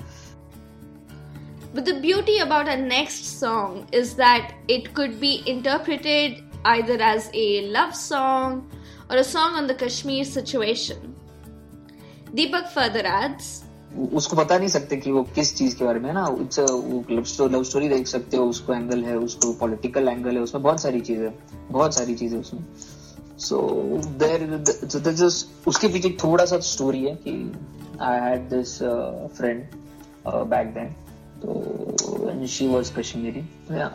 But 1.73 1.85
the 1.85 1.99
beauty 1.99 2.39
about 2.39 2.69
our 2.69 2.77
next 2.77 3.39
song 3.39 3.87
is 3.91 4.15
that 4.15 4.53
it 4.67 4.93
could 4.93 5.19
be 5.19 5.43
interpreted 5.45 6.41
either 6.63 7.01
as 7.01 7.29
a 7.33 7.67
love 7.67 7.93
song 7.95 8.71
or 9.09 9.17
a 9.17 9.23
song 9.23 9.55
on 9.55 9.67
the 9.67 9.75
Kashmir 9.75 10.23
situation. 10.23 11.15
Deepak 12.33 12.69
further 12.69 13.05
adds 13.05 13.61
उसको 13.95 14.35
बता 14.35 14.57
नहीं 14.57 14.67
सकते 14.69 14.97
कि 14.97 15.11
वो 15.11 15.23
किस 15.35 15.55
चीज 15.57 15.73
के 15.73 15.85
बारे 15.85 15.99
में 15.99 16.07
है 16.09 16.13
ना 16.15 16.25
इट्स 16.41 16.59
वो 16.59 17.47
लव 17.47 17.63
स्टोरी 17.63 17.87
देख 17.89 18.07
सकते 18.07 18.37
हो 18.37 18.45
उसको 18.45 18.73
एंगल 18.73 19.03
है 19.03 19.17
उसको 19.17 19.51
पॉलिटिकल 19.59 20.07
एंगल 20.07 20.35
है 20.35 20.41
उसमें 20.41 20.63
बहुत 20.63 20.81
सारी 20.81 21.01
चीजें 21.01 21.29
बहुत 21.71 21.95
सारी 21.95 22.15
चीजें 22.15 22.37
उसमें 22.37 22.63
सो 23.39 23.59
देर 24.23 24.43
उसके 25.67 25.87
पीछे 25.87 26.09
थोड़ा 26.23 26.45
सा 26.45 26.59
स्टोरी 26.71 27.03
है 27.05 27.15
कि 27.27 27.31
I 28.01 28.19
had 28.19 28.49
this 28.49 28.77
friend 29.37 29.63
back 30.27 30.73
then 30.73 30.95
तो 31.42 32.46
शी 32.46 32.66
वॉज़ 32.68 32.92
कश्मीरी 32.94 33.42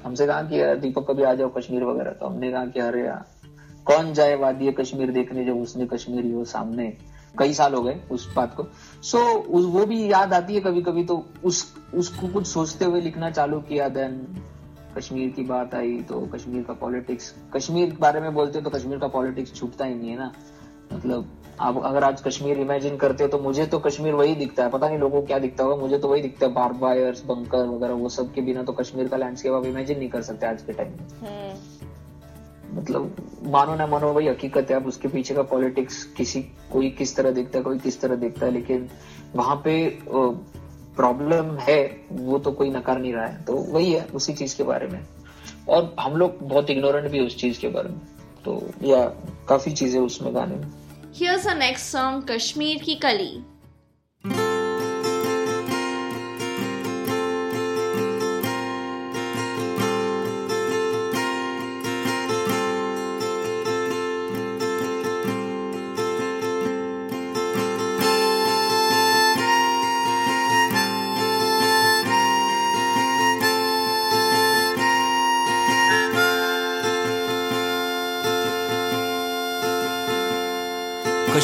हमसे 0.03 0.27
कहा 0.27 0.41
कि 0.43 0.63
दीपक 0.81 1.05
कभी 1.09 1.23
आ 1.23 1.33
जाओ 1.33 1.49
कश्मीर 1.49 1.83
वगैरह? 1.83 2.11
तो 2.11 2.25
हमने 2.25 2.51
कहा 2.51 2.65
कि 2.65 2.79
अरे 2.79 3.05
यार 3.05 3.25
कौन 3.85 4.13
जाए 4.13 4.35
वादी 4.35 4.71
कश्मीर 4.71 5.11
देखने 5.11 5.45
जब 5.45 5.61
उसने 5.61 5.85
कश्मीरी 5.87 6.31
हो 6.31 6.45
सामने? 6.45 6.97
कई 7.37 7.53
साल 7.53 7.73
हो 7.73 7.81
गए 7.83 7.99
उस 8.11 8.27
बात 8.35 8.55
को। 8.55 8.63
सो 9.03 9.17
so, 9.17 9.65
वो 9.65 9.85
भी 9.85 10.11
याद 10.11 10.33
आती 10.33 10.55
है 10.55 10.61
कभी 10.61 10.81
कभी 10.81 11.03
तो 11.03 11.25
उस 11.43 11.63
उसको 11.93 12.27
कुछ 12.27 12.47
सोचते 12.47 12.85
हुए 12.85 13.01
लिखना 13.01 13.29
चालू 13.31 13.59
किया 13.61 13.89
देन 13.89 14.43
कश्मीर 14.97 15.29
की 15.29 15.43
बात 15.43 15.73
आई 15.75 15.97
तो 16.01 16.19
कश्मीर 16.33 16.63
का 16.63 16.73
पॉलिटिक्स 16.73 17.33
कश्मीर 17.53 17.89
के 17.89 17.97
बारे 17.97 18.19
में 18.21 18.33
बोलते 18.33 18.61
तो 18.61 18.69
कश्मीर 18.69 18.99
का 18.99 19.07
पॉलिटिक्स 19.07 19.53
छूटता 19.53 19.85
ही 19.85 19.95
नहीं 19.95 20.09
है 20.09 20.17
ना। 20.17 20.31
मतलब 20.93 21.31
आप 21.59 21.81
अगर 21.85 22.03
आज 22.03 22.21
कश्मीर 22.21 22.59
इमेजिन 22.59 22.95
करते 22.97 23.23
हो 23.23 23.29
तो 23.29 23.37
मुझे 23.39 23.65
तो 23.65 23.79
कश्मीर 23.79 24.13
वही 24.13 24.35
दिखता 24.35 24.63
है। 24.63 24.69
पता 24.69 24.87
नहीं 24.87 24.97
लोगों 24.97 25.21
को 25.21 25.27
क्या 25.27 25.39
दिखता 25.39 25.63
होगा 25.63 25.75
मुझे 25.75 25.97
तो 25.97 26.07
वही 26.07 26.21
दिखता 26.21 26.45
है। 26.45 26.53
बारबायर्स 26.53 27.23
बंकर 27.25 27.67
वगैरह 27.67 27.93
वो 27.93 28.09
सब 28.09 28.33
के 28.33 28.41
बिना 28.41 28.63
तो 28.63 28.73
कश्मीर 28.73 29.07
का 29.07 29.17
लैंडस्केप 29.17 29.53
आप 29.53 29.65
इमेजिन 29.65 29.99
नहीं 29.99 30.09
कर 30.09 30.21
सकते 30.21 30.47
आज 30.47 30.61
के 30.61 30.73
टाइम 30.73 30.91
में। 30.91 31.55
मतलब 32.73 33.15
मानो 33.45 33.75
ना 33.75 33.87
मानो 33.87 34.11
वही 34.13 34.27
हकीकत 34.27 34.71
है। 34.71 34.75
अब 34.75 34.87
उसके 34.87 35.07
पीछे 35.07 35.33
का 35.33 35.41
पॉलिटिक्स 35.43 36.03
किसी 36.17 36.41
कोई 36.71 36.89
किस 36.89 37.15
तरह 37.15 37.31
देखता 37.31 37.57
है 37.57 37.63
कोई 37.63 37.79
किस 37.79 38.01
तरह 38.01 38.15
देखता 38.15 38.45
है। 38.45 38.51
लेकिन 38.51 38.89
वहाँ 39.35 39.55
पे 39.55 39.75
प्रॉब्लम 40.95 41.57
है 41.57 41.79
वो 42.11 42.39
तो 42.39 42.51
कोई 42.51 42.69
नकार 42.69 42.99
नहीं 42.99 43.13
रहा 43.13 43.25
है। 43.25 43.43
तो 43.43 43.53
वही 43.53 43.91
है 43.93 44.07
उसी 44.15 44.33
चीज़ 44.33 44.57
के 44.57 44.63
बारे 44.63 44.87
में। 44.87 44.99
और 45.69 45.95
हम 45.99 46.15
लोग 46.17 46.37
बहुत 46.41 46.69
इग्नोरेंट 46.69 47.11
भी 47.11 47.25
उस 47.25 47.37
चीज़ 47.37 47.59
के 47.59 47.67
बारे 47.67 47.89
में। 47.89 47.99
तो 48.45 48.61
या 48.83 49.05
काफ़ी 49.49 49.71
चीज़ें 49.71 49.99
उसमें 50.01 50.35
गाने 50.35 50.55
में। 50.55 50.71
Here's 51.15 51.45
our 51.45 51.55
next 51.55 51.83
song 51.83 52.25
Kashmir 52.27 52.79
Ki 52.79 52.99
Kali. 52.99 53.41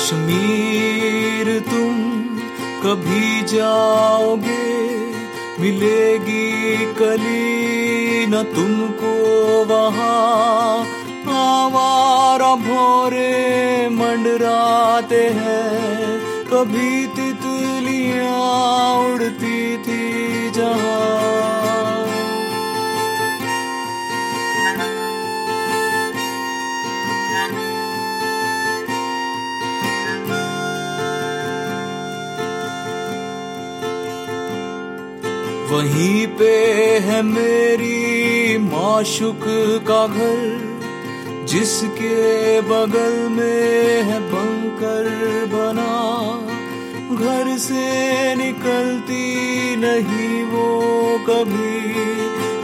Kashmir 0.01 1.47
तुम 1.61 1.97
कभी 2.83 3.41
जाओगे, 3.47 4.63
मिलेगी 5.61 6.77
कली 6.95 8.25
न 8.27 8.41
तुमको 8.55 9.13
वहाँ। 9.65 10.85
आवारा 11.35 12.53
भोरे 12.63 13.89
मंडराते 13.91 15.23
हैं, 15.37 16.19
कभी 16.49 17.05
तितलियाँ 17.15 18.33
उड़ती 19.05 19.61
थी 19.77 20.51
जहाँ। 20.51 21.60
वहीं 35.71 36.27
पे 36.27 36.55
है 36.99 37.21
मेरी 37.21 38.57
माशुक 38.57 39.45
का 39.87 40.07
घर, 40.07 40.41
जिसके 41.45 42.61
बगल 42.61 43.29
में 43.29 44.03
है 44.03 44.19
बंकर 44.19 45.07
बना। 45.53 45.93
घर 47.15 47.57
से 47.57 48.35
निकलती 48.35 49.25
नहीं 49.75 50.43
वो 50.43 50.67
कभी। 51.29 51.81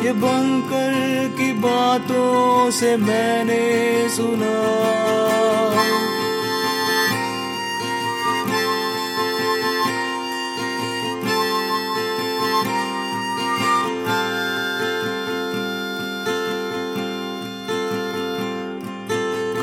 ये 0.07 0.13
बंकर 0.13 0.93
की 1.37 1.51
बातों 1.53 2.71
से 2.71 2.97
मैंने 2.97 3.63
सुना। 4.09 4.57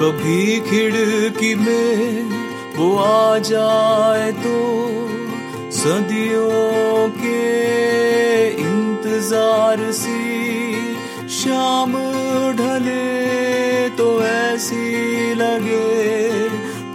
कभी 0.05 0.61
खिड़की 0.61 1.55
में 1.55 2.31
वो 2.77 2.89
आ 2.99 3.39
जाए 3.49 4.33
तो 4.41 4.57
सदियों 5.73 7.09
के 7.15 7.41
इंतज़ार 8.63 9.81
सी 10.01 11.29
शाम 11.37 11.97
ढले 12.59 13.89
तो 13.97 14.09
ऐसी 14.25 15.35
लगे 15.35 15.89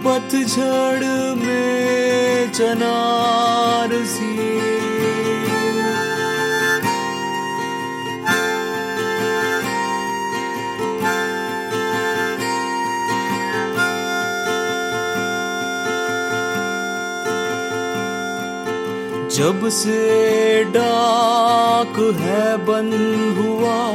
पतझड़ 0.06 1.04
में 1.42 2.52
चनार 2.52 3.92
सी। 4.14 4.89
जब 19.40 19.68
से 19.68 20.64
डाक 20.64 22.16
है 22.20 22.56
बंद 22.56 23.38
हुआ, 23.38 23.92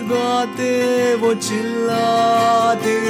गाते 0.00 1.14
वो 1.14 1.34
चिल्लाती। 1.34 3.04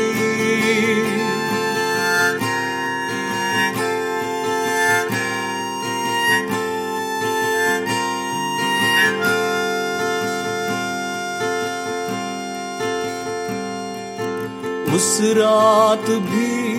उस 15.15 15.21
रात 15.23 16.11
भी 16.11 16.77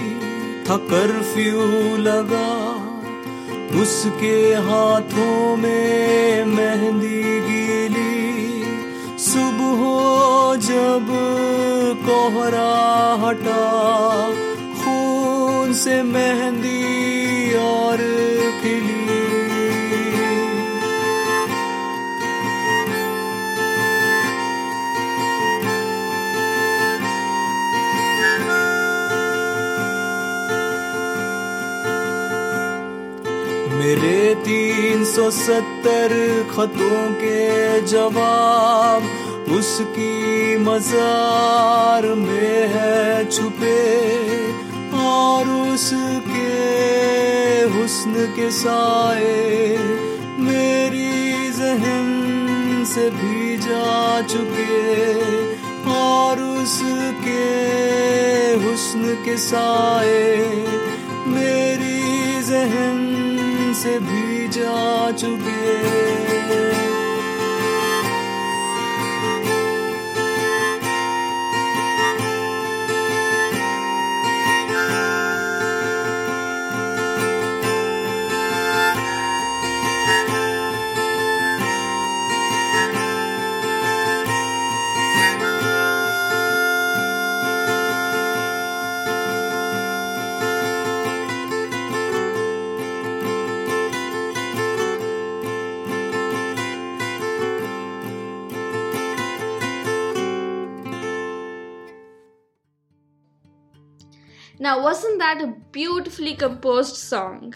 था 0.63 0.77
कर्फ्यू 0.77 1.61
लगा। 1.97 2.47
उसके 3.81 4.53
हाथों 4.53 5.57
में 5.57 6.45
मेहंदी 6.45 7.21
गीली। 7.39 8.63
सुबह 9.19 9.83
जब 10.67 11.07
कोहरा 12.05 12.75
हटा, 13.23 13.63
खून 14.81 15.73
से 15.73 16.03
मेहंदी 16.03 16.83
और 17.53 17.97
सौ 35.05 35.29
सत्तर 35.31 36.11
खतों 36.49 37.01
के 37.21 37.81
जवाब 37.87 39.03
उसकी 39.55 40.57
मजार 40.57 42.05
में 42.15 42.67
है 42.73 43.25
छुपे 43.29 43.77
और 45.01 45.49
उसके 45.49 46.47
हुस्न 47.75 48.25
के 48.35 48.49
साए 48.51 49.37
मेरी 50.47 51.51
जहन 51.59 52.83
से 52.93 53.09
भी 53.11 53.57
जा 53.67 54.21
चुके 54.33 54.83
और 55.95 56.41
उसके 56.41 57.43
हुस्न 58.65 59.15
के 59.25 59.37
साए 59.37 60.23
मेरी 61.27 62.41
जहन 62.49 63.73
से 63.81 63.99
भी 63.99 64.34
जा 64.65 65.11
चुके 65.21 66.74
Now, 104.65 104.81
wasn't 104.81 105.19
that 105.19 105.43
a 105.43 105.53
beautifully 105.71 106.33
composed 106.33 106.95
song? 106.95 107.53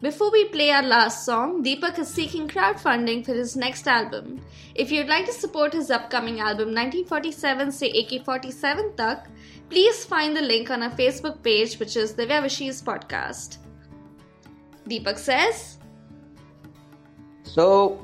Before 0.00 0.30
we 0.32 0.46
play 0.46 0.70
our 0.70 0.82
last 0.82 1.26
song, 1.26 1.62
Deepak 1.62 1.98
is 1.98 2.08
seeking 2.08 2.48
crowdfunding 2.48 3.26
for 3.26 3.34
his 3.34 3.56
next 3.56 3.86
album. 3.86 4.40
If 4.74 4.90
you'd 4.90 5.06
like 5.06 5.26
to 5.26 5.34
support 5.34 5.74
his 5.74 5.90
upcoming 5.90 6.40
album 6.40 6.72
1947 6.74 7.72
se 7.72 7.90
AK47 8.04 8.96
Tak, 8.96 9.28
please 9.68 10.06
find 10.06 10.34
the 10.34 10.40
link 10.40 10.70
on 10.70 10.82
our 10.82 10.94
Facebook 11.02 11.42
page, 11.42 11.78
which 11.78 11.94
is 11.94 12.14
Divya 12.14 12.40
Vishi's 12.46 12.80
podcast. 12.80 13.58
Deepak 14.88 15.18
says, 15.18 15.76
So, 17.42 18.00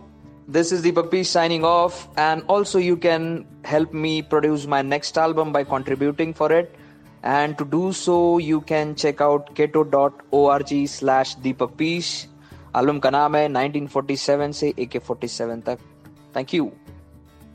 this 0.46 0.72
is 0.72 0.82
Deepak 0.82 1.10
P 1.10 1.24
signing 1.24 1.64
off, 1.64 2.06
and 2.18 2.44
also 2.48 2.78
you 2.78 2.98
can 2.98 3.46
help 3.64 3.94
me 3.94 4.20
produce 4.20 4.66
my 4.66 4.82
next 4.82 5.16
album 5.16 5.52
by 5.52 5.64
contributing 5.64 6.34
for 6.34 6.52
it 6.52 6.76
And 7.23 7.57
to 7.57 7.65
do 7.65 7.91
so, 7.91 8.37
you 8.37 8.61
can 8.61 8.95
check 8.95 9.21
out 9.21 9.53
keto.org 9.55 10.87
slash 10.87 11.35
Deepak 11.37 11.77
Peace. 11.77 12.27
Album 12.77 12.99
का 13.03 13.09
नाम 13.09 13.35
है 13.35 13.47
1947 13.49 14.51
से 14.53 14.73
AK47 14.79 15.61
तक 15.65 15.79
thank 16.35 16.53
you 16.53 16.71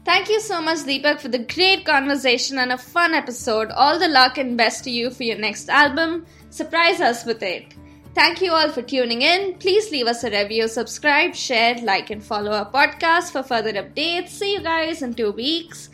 Thank 0.07 0.31
you 0.31 0.39
so 0.45 0.57
much, 0.61 0.81
Deepak, 0.87 1.21
for 1.21 1.29
the 1.33 1.39
great 1.51 1.85
conversation 1.89 2.59
and 2.59 2.73
a 2.73 2.77
fun 2.77 3.13
episode. 3.15 3.71
All 3.83 4.01
the 4.01 4.09
luck 4.09 4.39
and 4.45 4.57
best 4.61 4.83
to 4.87 4.95
you 4.95 5.11
for 5.19 5.23
your 5.23 5.37
next 5.45 5.71
album. 5.81 6.17
Surprise 6.57 7.03
us 7.09 7.23
with 7.29 7.45
it. 7.51 7.77
Thank 8.17 8.43
you 8.43 8.51
all 8.53 8.73
for 8.79 8.83
tuning 8.83 9.23
in. 9.23 9.55
Please 9.67 9.93
leave 9.93 10.11
us 10.15 10.25
a 10.25 10.31
review, 10.31 10.67
subscribe, 10.67 11.37
share, 11.37 11.77
like, 11.91 12.11
and 12.11 12.27
follow 12.33 12.51
our 12.51 12.69
podcast 12.73 13.31
for 13.37 13.45
further 13.45 13.73
updates. 13.85 14.31
See 14.41 14.53
you 14.55 14.61
guys 14.67 15.03
in 15.03 15.15
two 15.15 15.31
weeks. 15.31 15.89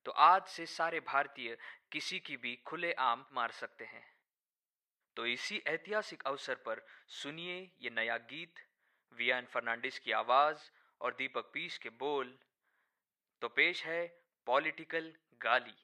तो 0.04 0.10
आज 0.10 0.46
से 0.46 0.66
सारे 0.66 1.00
भारतीय 1.00 1.58
किसी 1.92 2.18
की 2.18 2.36
भी 2.36 2.62
खुले 2.66 2.92
आम 2.92 3.26
मार 3.32 3.50
सकते 3.50 3.84
हैं। 3.84 4.11
तो 5.16 5.26
इसी 5.26 5.62
ऐतिहासिक 5.66 6.22
अवसर 6.22 6.54
पर 6.54 6.86
सुनिए 7.08 7.70
ये 7.80 7.90
नया 7.90 8.16
गीत, 8.16 8.54
वियान 9.12 9.46
फर्नांडिस 9.46 9.98
की 9.98 10.12
आवाज़ 10.12 10.58
और 11.00 11.14
दीपक 11.14 11.50
पीस 11.54 11.78
के 11.78 11.88
बोल। 11.88 12.38
तो 13.40 13.48
पेश 13.48 13.84
है 13.84 14.22
पॉलिटिकल 14.46 15.14
गाली। 15.42 15.81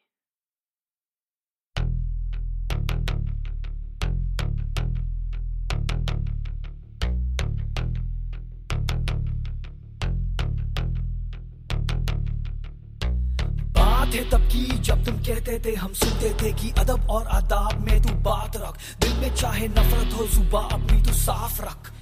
है 14.15 14.31
तब 14.31 14.41
की 14.41 14.79
जब 14.79 15.05
तुम 15.05 15.15
कहते 15.17 15.59
थे, 15.59 15.75
हम 15.75 15.93
सुनते 15.93 16.31
थे 16.35 16.53
कि 16.53 16.71
अदब 16.79 17.11
और 17.11 17.27
आदाब 17.27 17.81
में 17.81 18.03
तू 18.03 18.15
बात 18.15 18.57
रख। 18.57 18.79
दिल 19.01 19.13
में 19.13 19.35
चाहे 19.35 19.69
नफरत 19.69 20.15
हो, 20.19 20.27
जुबा 20.27 20.61
अपनी 20.73 21.03
तू 21.03 21.13
साफ़ 21.13 21.63
रख। 21.63 21.93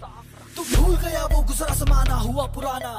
तू 0.56 0.62
भूल 0.62 0.96
गया 0.96 1.24
वो 1.24 1.42
गुजरा 1.42 1.74
समाना 1.74 2.14
हुआ 2.14 2.46
पुराना। 2.46 2.98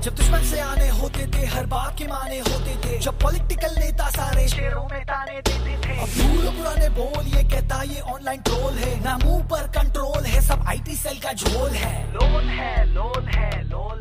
जब 0.00 0.14
दुश्मन 0.14 0.42
से 0.42 0.60
आने 0.60 0.88
होते 0.88 1.26
थे, 1.26 1.46
हर 1.46 1.66
बात 1.66 1.98
के 1.98 2.06
माने 2.06 2.38
होते 2.38 2.76
थे। 2.84 2.98
जब 2.98 3.20
पॉलिटिकल 3.20 3.74
नेता 3.78 4.08
सारे 4.10 4.48
शेरों 4.48 4.84
में 4.84 5.02
ताने 5.04 5.40
देते 5.40 5.76
थे। 5.84 6.00
अब 6.00 6.08
भूल 6.08 6.46
पुराने 6.56 6.88
बोल, 6.88 7.26
ये 7.26 7.42
कहता 7.42 7.82
ये 7.82 8.00
ऑनलाइन 8.00 8.40
ट्रोल 8.40 8.72
है। 8.74 9.04
ना 9.04 9.18
मुँह 9.24 9.44
पर 9.44 9.66
कंट्रोल 9.68 10.24
है, 10.24 10.40
सब 10.40 10.64
आईटी 10.68 10.96
सेल 10.96 11.18
का 11.18 11.32
झोल 11.32 11.70
है। 11.70 12.12
लोन 12.12 12.44
है 12.44 12.86
लोन 12.86 13.28
है 13.28 13.62
लोन 13.62 13.91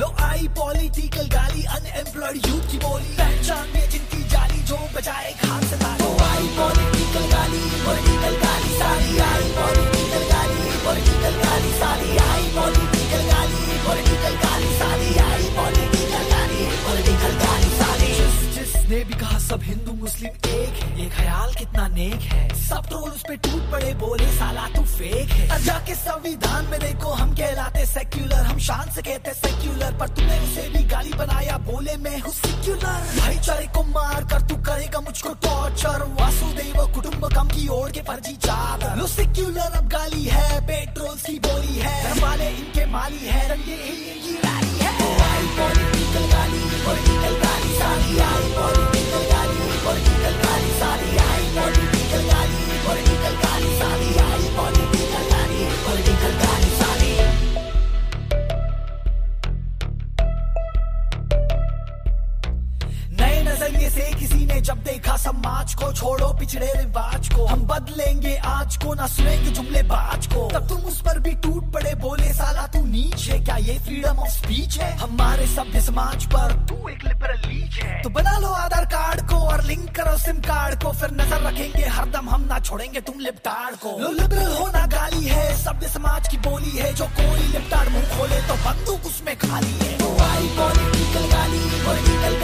लो 0.00 0.06
आई 0.24 0.46
पॉलिटिकल 0.56 1.26
गाली 1.32 1.62
अनएम्प्लॉयड 1.76 2.46
यूथ 2.48 2.70
की 2.70 2.78
बोली। 2.84 3.10
पहचान 3.16 3.66
में 3.74 3.88
जिनकी 3.92 4.22
जाली, 4.32 4.60
जो 4.70 4.76
बजाए 4.96 5.32
खास 5.40 5.64
से 5.70 5.76
ताली। 5.82 6.08
आई 6.28 6.46
पॉलिटिकल 6.58 7.26
गाली 7.32 7.60
पॉलिटिकल 7.86 8.36
गाली 8.44 8.72
सारी 8.78 9.18
आई। 9.28 9.50
पॉलिटिकल 9.58 10.24
गाली 10.32 10.78
पॉलिटिकल 10.84 11.36
गाली 11.44 11.72
सारी 11.82 12.16
आई। 12.28 12.48
पॉलिटिकल 12.56 13.28
गाली 13.32 13.78
पॉलिटिकल 13.86 14.34
जिसने 18.90 19.04
भी 19.06 19.14
कहा 19.14 19.38
सब 19.38 19.62
हिंदू 19.62 19.92
मुस्लिम 19.94 20.32
एक 20.50 20.78
है। 20.82 20.88
ये 21.00 21.08
ख्याल 21.10 21.52
कितना 21.54 21.86
नेक 21.88 22.22
है। 22.22 22.42
सब 22.60 22.86
ट्रोल 22.88 23.10
उस 23.10 23.22
पे 23.28 23.36
टूट 23.36 23.70
पड़े 23.72 23.92
बोले, 23.94 24.26
साला 24.32 24.66
तू 24.74 24.82
फेक 24.82 25.30
है। 25.30 25.48
अब 25.48 25.60
जाके 25.64 25.94
संविधान 25.94 26.64
में 26.70 26.78
देखो, 26.80 27.12
हम 27.12 27.34
कहलाते 27.34 27.84
सेक्युलर 27.86 28.42
हम 28.46 28.58
शान 28.58 28.90
से 28.90 29.02
कहते 29.02 29.34
सेक्युलर 29.34 29.92
पर 30.00 30.08
तूने 30.08 30.38
उसे 30.40 30.68
भी 30.68 30.82
गाली 30.90 31.12
बनाया, 31.12 31.58
बोले, 31.70 31.96
मैं 32.02 32.18
हूँ 32.20 32.32
सेक्युलर 32.34 32.98
भाईचारे 33.18 33.66
को 33.76 33.82
मार 33.90 34.24
कर 34.32 34.42
तू 34.48 34.56
करेगा 34.68 35.00
मुझको 35.00 35.34
टॉर्चर 35.46 36.02
वासुदेव 36.20 36.86
कुटुंबकम 36.94 37.48
की 37.54 37.68
ओर 37.78 37.90
के 37.90 38.02
फर्जी 38.10 38.34
चादर। 38.48 38.96
लो 38.98 39.06
सेक्युलर 39.08 39.78
अब 39.78 39.88
गाली 39.94 40.24
है, 40.26 40.48
पेट्रोल 40.66 41.14
की 41.20 41.38
बोली 41.46 41.78
है। 41.78 42.20
वाले 42.20 42.50
इनके 42.50 42.86
माली 42.90 43.24
है 43.26 43.48
रंगे 43.52 43.78
इनकी 43.86 44.34
गाली 44.44 44.76
है 44.82 44.98
पॉलिटिकल 45.58 46.28
गाली 46.34 46.60
पॉलिटिकल 46.84 47.49
गाली 48.18 49.60
सारी 50.80 51.89
ने 64.50 64.60
जब 64.60 64.82
देखा 64.84 65.16
समाज 65.16 65.74
को, 65.74 65.92
छोड़ो 65.92 66.28
पिछड़े 66.38 66.72
रिवाज 66.76 67.28
को। 67.34 67.44
हम 67.46 67.60
बदलेंगे 67.66 68.34
आज 68.44 68.76
को, 68.76 68.94
ना 68.94 69.06
सुनेंगे 69.06 69.50
जुमले 69.50 69.82
बाज 69.82 70.26
को। 70.26 70.48
तब 70.50 70.68
तुम 70.68 70.80
उस 70.90 71.00
पर 71.00 71.18
भी 71.18 71.32
टूट 71.42 71.72
पड़े, 71.72 71.94
बोले, 71.94 72.32
साला, 72.34 72.66
तू 72.66 72.84
नीच 72.86 73.28
है 73.28 73.38
क्या? 73.40 73.56
ये 73.56 73.78
फ्रीडम 73.78 74.18
ऑफ़ 74.18 74.30
स्पीच 74.30 74.78
है। 74.78 74.90
हमारे 74.98 75.46
सभ्य 75.46 75.80
समाज 75.80 76.24
पर 76.26 76.52
तू 76.68 76.88
एक 76.88 77.04
लिबरल 77.04 77.48
लीच 77.48 77.78
है। 77.82 78.02
तो 78.02 78.10
बना 78.10 78.36
लो 78.38 78.48
आधार 78.56 78.84
कार्ड 78.86 79.20
को 79.30 79.36
और 79.46 79.64
लिंक 79.64 79.88
करो 79.96 80.16
सिम 80.18 80.40
कार्ड 80.40 80.82
को। 80.82 80.92
फिर 80.92 81.10
नज़र 81.12 81.42
रखेंगे 81.42 81.84
हरदम 81.88 82.28
हम 82.30 82.44
ना 82.44 82.58
छोड़ेंगे 82.60 83.00
तुम 83.00 83.18
लिपटाड़ 83.20 83.74
को। 83.76 83.98
लो 84.00 84.12
लिबरल 84.12 84.52
होना 84.56 84.86
गाली 84.86 85.24
है, 85.26 85.56
सभ्य 85.56 85.88
समाज 85.88 86.28
की 86.28 86.36
बोली 86.48 86.76
है। 86.78 86.92
जो 86.94 87.06
कोई 87.20 87.46
लिपटाड़ 87.48 87.88
मुँह 87.88 88.16
खोले 88.16 88.40
तो 88.48 88.54
बंदूक 88.64 89.06
उसमें 89.06 89.36
खाली 89.38 89.72
है। 89.74 89.96
तो 89.98 90.10
आई 90.24 90.48
पॉलिटिकल 90.58 91.28
गाली 91.34 91.60
पॉलिटिकल 91.84 92.39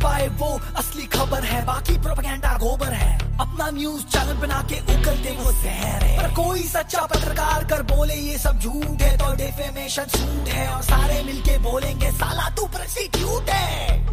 छुपाए 0.00 0.26
वो 0.40 0.48
असली 0.76 1.06
खबर 1.12 1.44
है। 1.44 1.64
बाकी 1.66 1.96
प्रोपेगेंडा 1.98 2.52
गोबर 2.58 2.92
है। 2.92 3.12
अपना 3.40 3.68
न्यूज़ 3.70 4.04
चैनल 4.04 4.34
बना 4.34 4.60
के 4.62 4.78
उगलते 4.94 5.30
वो 5.36 5.52
जहर 5.52 6.04
है। 6.04 6.16
पर 6.18 6.34
कोई 6.34 6.62
सच्चा 6.64 7.00
पत्रकार 7.06 7.64
कर 7.64 7.82
बोले 7.92 8.14
ये 8.14 8.38
सब 8.38 8.58
झूठ 8.58 9.02
है 9.02 9.16
तो 9.18 9.32
डेफेमेशन 9.36 10.04
सूट 10.16 10.48
है। 10.48 10.66
और 10.68 10.82
सारे 10.82 11.22
मिलके 11.22 11.58
बोलेंगे, 11.58 12.10
साला 12.12 12.48
तू 12.48 12.66
प्रोसिक्यूट 12.66 13.50
है। 13.50 14.08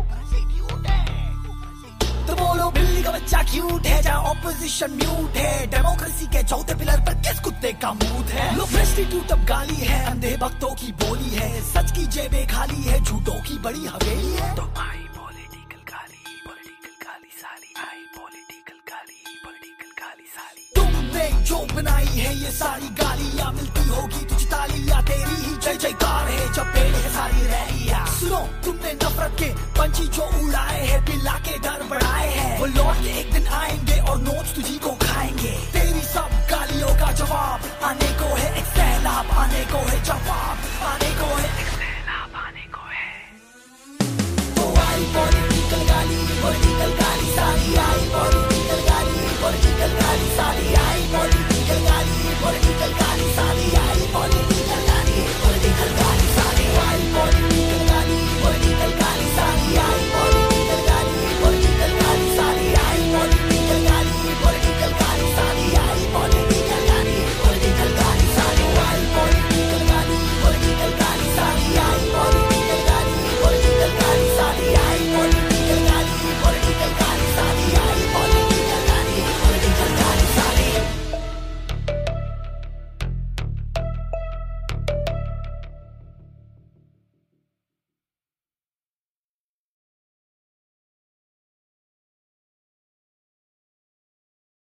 तू 2.28 2.34
बोलो, 2.34 2.70
बिल्ली 2.72 3.04
का 3.04 3.12
बच्चा 3.12 3.42
क्यूट 3.44 3.86
है 3.86 4.02
जहाँ 4.04 4.24
ऑपोजिशन 4.24 4.92
म्यूट 4.94 5.38
है। 5.38 5.68
डेमोक्रेसी 5.68 6.26
के 6.28 6.44
चौथे 6.44 6.76
पिलर 6.76 7.00
पर 7.00 7.14
किस 7.22 7.40
कुत्ते 7.40 7.72
का 7.74 7.92
मूड 7.94 8.26
है? 8.26 8.56
लो 8.58 8.66
प्रेस्टिट्यूट 8.66 9.32
अब 9.32 9.46
गाली 9.46 9.76
है, 9.76 10.06
अंधे 10.06 10.38
भक्तों 10.38 10.76
की 10.76 10.92
बोली 11.00 11.36
है। 11.36 11.50
सच 11.74 11.92
की 11.92 12.06
जेबें 12.08 12.48
खाली 12.48 12.84
है, 12.84 13.04
झूठों 13.04 13.42
की 13.42 13.58
बड़ी 13.58 13.86
हवेली 13.86 14.34
है। 14.34 14.56
तो 14.56 14.74
आई 14.80 15.07
जो 21.48 21.58
बनाई 21.76 22.06
है 22.06 22.32
ये 22.44 22.52
सारी 22.52 22.88
गालियाँ, 23.00 23.52
मिलती 23.54 23.84
होगी 23.90 24.24
तुझ 24.30 24.44
तालियाँ। 24.52 25.02
तेरी 25.08 25.36
ही 25.44 25.54
जय 25.64 25.76
जयकार 25.84 26.28
है 26.28 26.54
जब 26.54 26.68
पेड़ 26.76 26.96
है 26.96 27.10
सारी 27.14 27.42
रैलियाँ। 27.54 28.06
सुनो, 28.20 28.42
तुमने 28.66 28.94
नफरत 28.94 29.36
के 29.40 29.50
पंछी 29.80 30.08
जो 30.18 30.26
उड़ाए 30.44 30.82
हैं 30.88 31.02
पिला 31.06 31.36
के 31.48 31.58
डर 31.64 31.88
बढ़ाए 31.90 32.07